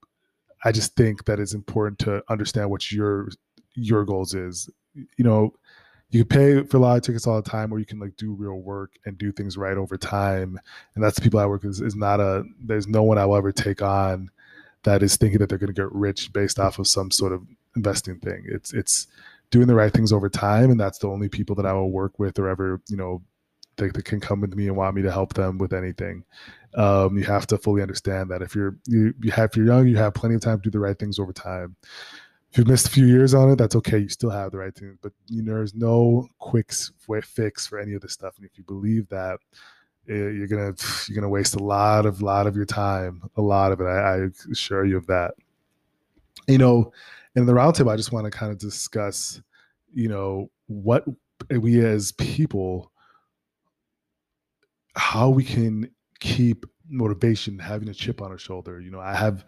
i 0.65 0.71
just 0.71 0.93
think 0.95 1.23
that 1.23 1.39
it's 1.39 1.54
important 1.54 1.97
to 1.97 2.21
understand 2.30 2.69
what 2.69 2.91
your 2.91 3.30
your 3.75 4.06
goals 4.06 4.34
is. 4.34 4.69
You 4.95 5.25
know 5.25 5.54
you 6.12 6.25
can 6.25 6.28
pay 6.28 6.67
for 6.67 6.78
a 6.78 6.80
lot 6.80 6.97
of 6.97 7.04
tickets 7.04 7.28
all 7.28 7.39
the 7.39 7.49
time 7.49 7.71
or 7.71 7.78
you 7.78 7.86
can 7.86 7.99
like 7.99 8.15
do 8.17 8.34
real 8.34 8.56
work 8.56 8.93
and 9.06 9.17
do 9.17 9.32
things 9.32 9.58
right 9.58 9.78
over 9.78 9.95
time. 9.95 10.60
And 10.95 11.04
that's 11.04 11.15
the 11.15 11.21
people 11.21 11.39
i 11.39 11.45
work 11.45 11.63
with. 11.63 11.82
Is 11.82 11.95
not 11.95 12.19
a 12.19 12.43
there's 12.60 12.88
no 12.88 13.04
one 13.04 13.17
i 13.17 13.25
will 13.25 13.36
ever 13.36 13.52
take 13.52 13.82
on 13.82 14.30
that 14.84 15.04
is 15.04 15.17
thinking 15.17 15.39
that 15.39 15.49
they're 15.49 15.58
going 15.58 15.73
to 15.73 15.82
get 15.82 15.91
rich 15.91 16.32
based 16.34 16.60
off 16.60 16.80
of 16.80 16.88
some 16.88 17.12
sort 17.12 17.34
of 17.34 17.45
investing 17.75 18.19
thing. 18.19 18.45
It's 18.47 18.73
it's 18.73 19.08
doing 19.52 19.68
the 19.68 19.76
right 19.76 19.94
things 19.94 20.14
over 20.14 20.30
time 20.30 20.72
and 20.72 20.80
that's 20.80 21.00
the 21.00 21.08
only 21.08 21.28
people 21.30 21.56
that 21.56 21.66
i 21.66 21.74
will 21.74 21.92
work 21.92 22.20
with 22.20 22.38
or 22.38 22.48
ever 22.48 22.82
you 22.88 22.98
know 22.98 23.22
that, 23.80 23.94
that 23.94 24.06
can 24.06 24.20
come 24.20 24.42
with 24.42 24.56
me 24.56 24.68
and 24.68 24.78
want 24.78 24.96
me 24.96 25.02
to 25.02 25.12
help 25.12 25.34
them 25.34 25.58
with 25.58 25.74
anything. 25.74 26.24
Um, 26.76 27.18
you 27.18 27.24
have 27.24 27.48
to 27.48 27.58
fully 27.58 27.82
understand 27.82 28.30
that 28.30 28.44
if 28.44 28.54
you're 28.54 28.78
you, 28.86 29.14
you 29.20 29.32
have 29.32 29.50
if 29.50 29.58
you're 29.58 29.66
young 29.66 29.88
you 29.88 29.98
have 29.98 30.14
plenty 30.14 30.36
of 30.36 30.42
time 30.42 30.60
to 30.60 30.64
do 30.64 30.70
the 30.70 30.80
right 30.80 30.98
things 30.98 31.18
over 31.18 31.34
time. 31.34 31.76
If 32.52 32.58
you've 32.58 32.68
missed 32.68 32.88
a 32.88 32.92
few 32.92 33.06
years 33.06 33.34
on 33.34 33.50
it 33.50 33.58
that's 33.58 33.76
okay 33.76 33.98
you 33.98 34.10
still 34.10 34.30
have 34.30 34.52
the 34.52 34.58
right 34.58 34.76
things 34.76 34.98
but 35.02 35.12
you 35.28 35.44
know 35.44 35.54
there's 35.54 35.76
no 35.76 36.28
quick 36.40 36.72
fix 37.24 37.66
for 37.68 37.80
any 37.80 37.94
of 37.94 38.02
this 38.02 38.14
stuff 38.14 38.38
and 38.38 38.46
if 38.46 38.58
you 38.58 38.64
believe 38.64 39.08
that 39.10 39.40
eh, 40.10 40.14
you're 40.14 40.48
gonna 40.48 40.74
you're 41.08 41.16
gonna 41.16 41.30
waste 41.30 41.56
a 41.56 41.64
lot 41.64 42.08
of 42.08 42.24
lot 42.24 42.48
of 42.48 42.56
your 42.56 42.66
time 42.66 43.22
a 43.38 43.42
lot 43.42 43.72
of 43.72 43.82
it 43.82 43.86
i, 43.86 44.16
I 44.16 44.28
assure 44.52 44.86
you 44.86 44.98
of 44.98 45.08
that. 45.08 45.34
You 46.48 46.58
know 46.58 46.92
in 47.36 47.46
the 47.46 47.54
roundtable, 47.54 47.92
I 47.92 47.96
just 47.96 48.12
want 48.12 48.26
to 48.26 48.32
kind 48.32 48.52
of 48.52 48.58
discuss, 48.58 49.42
you 49.94 50.10
know, 50.10 50.50
what 50.68 51.06
we 51.50 51.84
as 51.86 52.12
people, 52.13 52.92
how 54.96 55.30
we 55.30 55.44
can 55.44 55.89
keep 56.20 56.65
motivation, 56.89 57.60
having 57.60 57.89
a 57.89 57.94
chip 57.94 58.22
on 58.22 58.32
our 58.32 58.38
shoulder. 58.38 58.82
You 58.82 58.92
know, 58.92 59.00
I 59.00 59.15
have, 59.15 59.46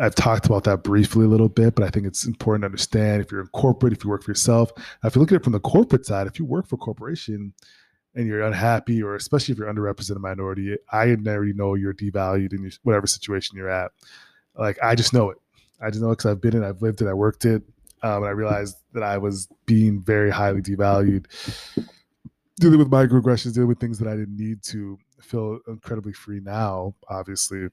I've 0.00 0.14
talked 0.14 0.46
about 0.46 0.64
that 0.64 0.82
briefly 0.82 1.26
a 1.26 1.28
little 1.28 1.48
bit, 1.48 1.74
but 1.74 1.84
I 1.84 1.90
think 1.90 2.06
it's 2.06 2.24
important 2.24 2.62
to 2.62 2.66
understand 2.66 3.22
if 3.22 3.30
you're 3.30 3.42
in 3.42 3.48
corporate, 3.48 3.92
if 3.92 4.02
you 4.02 4.10
work 4.10 4.24
for 4.24 4.30
yourself. 4.30 4.72
Now, 4.76 5.08
if 5.08 5.14
you 5.14 5.20
look 5.20 5.30
at 5.32 5.36
it 5.36 5.44
from 5.44 5.52
the 5.52 5.60
corporate 5.60 6.06
side, 6.06 6.26
if 6.26 6.38
you 6.38 6.44
work 6.44 6.66
for 6.66 6.76
a 6.76 6.78
corporation 6.78 7.52
and 8.14 8.26
you're 8.26 8.42
unhappy, 8.42 9.02
or 9.02 9.14
especially 9.14 9.52
if 9.52 9.58
you're 9.58 9.72
underrepresented 9.72 10.20
minority, 10.20 10.76
I 10.90 11.10
already 11.10 11.52
know 11.52 11.74
you're 11.74 11.94
devalued 11.94 12.52
in 12.52 12.62
your, 12.62 12.72
whatever 12.82 13.06
situation 13.06 13.56
you're 13.56 13.70
at. 13.70 13.92
Like 14.56 14.78
I 14.82 14.94
just 14.94 15.12
know 15.12 15.30
it. 15.30 15.38
I 15.82 15.90
just 15.90 16.02
know 16.02 16.10
because 16.10 16.26
I've 16.26 16.40
been 16.40 16.56
in, 16.56 16.64
I've 16.64 16.82
lived 16.82 17.02
it, 17.02 17.08
I 17.08 17.14
worked 17.14 17.44
it, 17.44 17.62
um, 18.02 18.22
and 18.22 18.26
I 18.26 18.30
realized 18.30 18.76
that 18.92 19.02
I 19.02 19.18
was 19.18 19.48
being 19.66 20.00
very 20.00 20.30
highly 20.30 20.62
devalued, 20.62 21.26
dealing 22.60 22.78
with 22.78 22.90
microaggressions, 22.90 23.54
dealing 23.54 23.68
with 23.68 23.80
things 23.80 23.98
that 23.98 24.08
I 24.08 24.16
didn't 24.16 24.36
need 24.36 24.62
to 24.64 24.98
feel 25.20 25.58
incredibly 25.68 26.12
free 26.12 26.40
now, 26.40 26.94
obviously. 27.08 27.68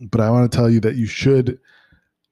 But 0.00 0.20
I 0.20 0.30
want 0.30 0.50
to 0.50 0.56
tell 0.56 0.70
you 0.70 0.80
that 0.80 0.96
you 0.96 1.06
should 1.06 1.58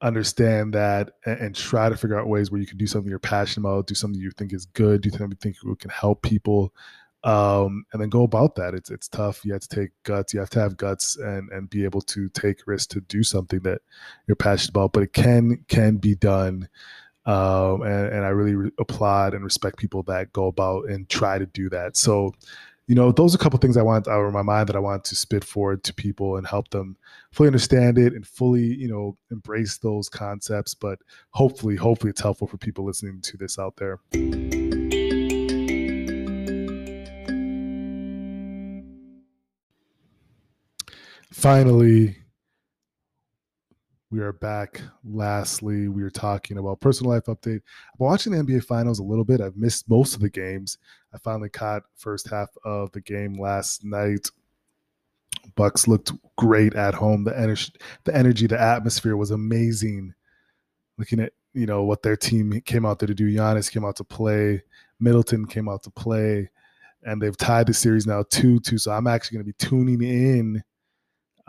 understand 0.01 0.73
that 0.73 1.11
and, 1.25 1.39
and, 1.39 1.55
try 1.55 1.87
to 1.87 1.95
figure 1.95 2.19
out 2.19 2.27
ways 2.27 2.49
where 2.49 2.59
you 2.59 2.65
can 2.65 2.77
do 2.77 2.87
something 2.87 3.09
you're 3.09 3.19
passionate 3.19 3.67
about, 3.67 3.85
do 3.85 3.93
something 3.93 4.19
you 4.19 4.31
think 4.31 4.51
is 4.51 4.65
good, 4.65 5.01
do 5.01 5.11
something 5.11 5.29
you 5.29 5.37
think 5.39 5.79
can 5.79 5.91
help 5.91 6.23
people, 6.23 6.73
um, 7.23 7.85
and 7.93 8.01
then 8.01 8.09
go 8.09 8.23
about 8.23 8.55
that. 8.55 8.73
It's 8.73 8.89
it's 8.89 9.07
tough. 9.07 9.45
You 9.45 9.53
have 9.53 9.61
to 9.61 9.75
take 9.75 9.91
guts. 10.03 10.33
You 10.33 10.39
have 10.39 10.49
to 10.51 10.59
have 10.59 10.77
guts 10.77 11.17
and 11.17 11.49
and 11.51 11.69
be 11.69 11.83
able 11.83 12.01
to 12.01 12.29
take 12.29 12.65
risks 12.65 12.87
to 12.87 13.01
do 13.01 13.23
something 13.23 13.59
that 13.59 13.81
you're 14.27 14.35
passionate 14.35 14.69
about. 14.69 14.93
But 14.93 15.03
it 15.03 15.13
can 15.13 15.63
can 15.67 15.97
be 15.97 16.15
done. 16.15 16.67
Um, 17.25 17.83
and, 17.83 18.07
and 18.07 18.25
I 18.25 18.29
really 18.29 18.55
re- 18.55 18.71
applaud 18.79 19.35
and 19.35 19.43
respect 19.43 19.77
people 19.77 20.01
that 20.03 20.33
go 20.33 20.47
about 20.47 20.89
and 20.89 21.07
try 21.07 21.37
to 21.37 21.45
do 21.45 21.69
that. 21.69 21.95
So, 21.95 22.33
you 22.87 22.95
know, 22.95 23.11
those 23.11 23.35
are 23.35 23.37
a 23.37 23.39
couple 23.39 23.59
things 23.59 23.77
I 23.77 23.83
want 23.83 24.07
out 24.07 24.21
of 24.21 24.33
my 24.33 24.41
mind 24.41 24.69
that 24.69 24.75
I 24.75 24.79
want 24.79 25.03
to 25.05 25.15
spit 25.15 25.43
forward 25.43 25.83
to 25.83 25.93
people 25.93 26.37
and 26.37 26.47
help 26.47 26.71
them 26.71 26.97
fully 27.31 27.47
understand 27.47 27.99
it 27.99 28.13
and 28.13 28.25
fully, 28.25 28.63
you 28.63 28.87
know, 28.87 29.17
embrace 29.29 29.77
those 29.77 30.09
concepts. 30.09 30.73
But 30.73 30.97
hopefully, 31.29 31.75
hopefully, 31.75 32.09
it's 32.09 32.21
helpful 32.21 32.47
for 32.47 32.57
people 32.57 32.85
listening 32.85 33.21
to 33.21 33.37
this 33.37 33.59
out 33.59 33.75
there. 33.77 33.99
Finally, 41.41 42.15
we 44.11 44.19
are 44.19 44.31
back. 44.31 44.79
Lastly, 45.03 45.87
we 45.87 46.03
are 46.03 46.11
talking 46.11 46.59
about 46.59 46.81
personal 46.81 47.13
life 47.13 47.25
update. 47.25 47.61
I'm 47.93 47.97
watching 47.97 48.33
the 48.33 48.43
NBA 48.43 48.63
Finals 48.65 48.99
a 48.99 49.03
little 49.03 49.23
bit. 49.23 49.41
I've 49.41 49.57
missed 49.57 49.89
most 49.89 50.13
of 50.13 50.21
the 50.21 50.29
games. 50.29 50.77
I 51.15 51.17
finally 51.17 51.49
caught 51.49 51.81
first 51.95 52.29
half 52.29 52.49
of 52.63 52.91
the 52.91 53.01
game 53.01 53.33
last 53.39 53.83
night. 53.83 54.29
Bucks 55.55 55.87
looked 55.87 56.11
great 56.37 56.75
at 56.75 56.93
home. 56.93 57.23
The 57.23 57.35
energy, 57.35 57.73
the 58.03 58.15
energy, 58.15 58.45
the 58.45 58.61
atmosphere 58.61 59.17
was 59.17 59.31
amazing. 59.31 60.13
Looking 60.99 61.21
at 61.21 61.33
you 61.55 61.65
know 61.65 61.81
what 61.81 62.03
their 62.03 62.15
team 62.15 62.61
came 62.65 62.85
out 62.85 62.99
there 62.99 63.07
to 63.07 63.15
do. 63.15 63.35
Giannis 63.35 63.71
came 63.71 63.83
out 63.83 63.95
to 63.95 64.03
play. 64.03 64.61
Middleton 64.99 65.47
came 65.47 65.67
out 65.67 65.81
to 65.83 65.89
play, 65.89 66.51
and 67.01 67.19
they've 67.19 67.35
tied 67.35 67.65
the 67.65 67.73
series 67.73 68.05
now 68.05 68.23
two 68.29 68.59
two. 68.59 68.77
So 68.77 68.91
I'm 68.91 69.07
actually 69.07 69.37
going 69.37 69.47
to 69.47 69.53
be 69.53 69.65
tuning 69.65 70.03
in 70.03 70.63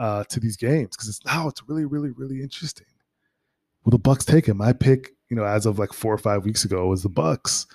uh, 0.02 0.24
to 0.24 0.40
these 0.40 0.56
games 0.56 0.96
because 0.96 1.08
it's 1.08 1.24
now 1.24 1.46
it's 1.46 1.62
really, 1.68 1.84
really, 1.84 2.10
really 2.10 2.42
interesting. 2.42 2.88
Will 3.84 3.92
the 3.92 3.98
Bucks 3.98 4.24
take 4.24 4.48
it? 4.48 4.54
My 4.54 4.72
pick, 4.72 5.14
you 5.30 5.36
know, 5.36 5.44
as 5.44 5.64
of 5.64 5.78
like 5.78 5.92
four 5.92 6.12
or 6.12 6.18
five 6.18 6.44
weeks 6.44 6.64
ago, 6.64 6.88
was 6.88 7.04
the 7.04 7.08
Bucks. 7.08 7.66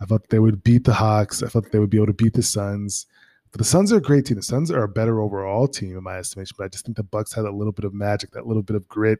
I 0.00 0.06
thought 0.06 0.30
they 0.30 0.38
would 0.38 0.64
beat 0.64 0.84
the 0.84 0.94
Hawks. 0.94 1.42
I 1.42 1.48
thought 1.48 1.70
they 1.72 1.78
would 1.78 1.90
be 1.90 1.98
able 1.98 2.06
to 2.06 2.14
beat 2.14 2.32
the 2.32 2.42
Suns. 2.42 3.04
But 3.52 3.58
the 3.58 3.64
Suns 3.64 3.92
are 3.92 3.98
a 3.98 4.02
great 4.02 4.24
team. 4.24 4.38
The 4.38 4.42
Suns 4.42 4.70
are 4.70 4.84
a 4.84 4.88
better 4.88 5.20
overall 5.20 5.68
team 5.68 5.98
in 5.98 6.02
my 6.02 6.16
estimation. 6.16 6.54
But 6.56 6.64
I 6.64 6.68
just 6.68 6.86
think 6.86 6.96
the 6.96 7.02
Bucks 7.02 7.34
had 7.34 7.44
a 7.44 7.50
little 7.50 7.72
bit 7.72 7.84
of 7.84 7.92
magic, 7.92 8.30
that 8.30 8.46
little 8.46 8.62
bit 8.62 8.76
of 8.76 8.88
grit 8.88 9.18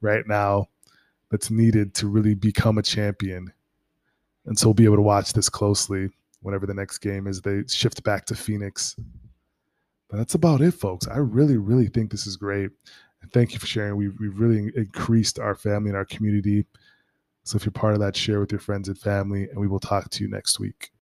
right 0.00 0.26
now 0.26 0.68
that's 1.30 1.50
needed 1.50 1.92
to 1.96 2.08
really 2.08 2.34
become 2.34 2.78
a 2.78 2.82
champion. 2.82 3.52
And 4.46 4.58
so 4.58 4.68
we'll 4.68 4.74
be 4.74 4.86
able 4.86 4.96
to 4.96 5.02
watch 5.02 5.34
this 5.34 5.50
closely 5.50 6.08
whenever 6.40 6.64
the 6.64 6.72
next 6.72 6.98
game 6.98 7.26
is. 7.26 7.42
They 7.42 7.64
shift 7.68 8.02
back 8.02 8.24
to 8.26 8.34
Phoenix. 8.34 8.96
But 10.08 10.16
that's 10.16 10.34
about 10.34 10.60
it, 10.60 10.72
folks. 10.72 11.06
I 11.06 11.18
really, 11.18 11.56
really 11.56 11.88
think 11.88 12.10
this 12.10 12.26
is 12.26 12.36
great. 12.36 12.70
And 13.20 13.32
thank 13.32 13.52
you 13.52 13.58
for 13.58 13.66
sharing. 13.66 13.96
We've, 13.96 14.14
we've 14.18 14.38
really 14.38 14.70
increased 14.74 15.38
our 15.38 15.54
family 15.54 15.90
and 15.90 15.96
our 15.96 16.04
community. 16.04 16.64
So 17.44 17.56
if 17.56 17.64
you're 17.64 17.72
part 17.72 17.94
of 17.94 18.00
that, 18.00 18.16
share 18.16 18.40
with 18.40 18.52
your 18.52 18.60
friends 18.60 18.88
and 18.88 18.98
family, 18.98 19.48
and 19.48 19.58
we 19.58 19.68
will 19.68 19.80
talk 19.80 20.10
to 20.10 20.24
you 20.24 20.30
next 20.30 20.60
week. 20.60 20.90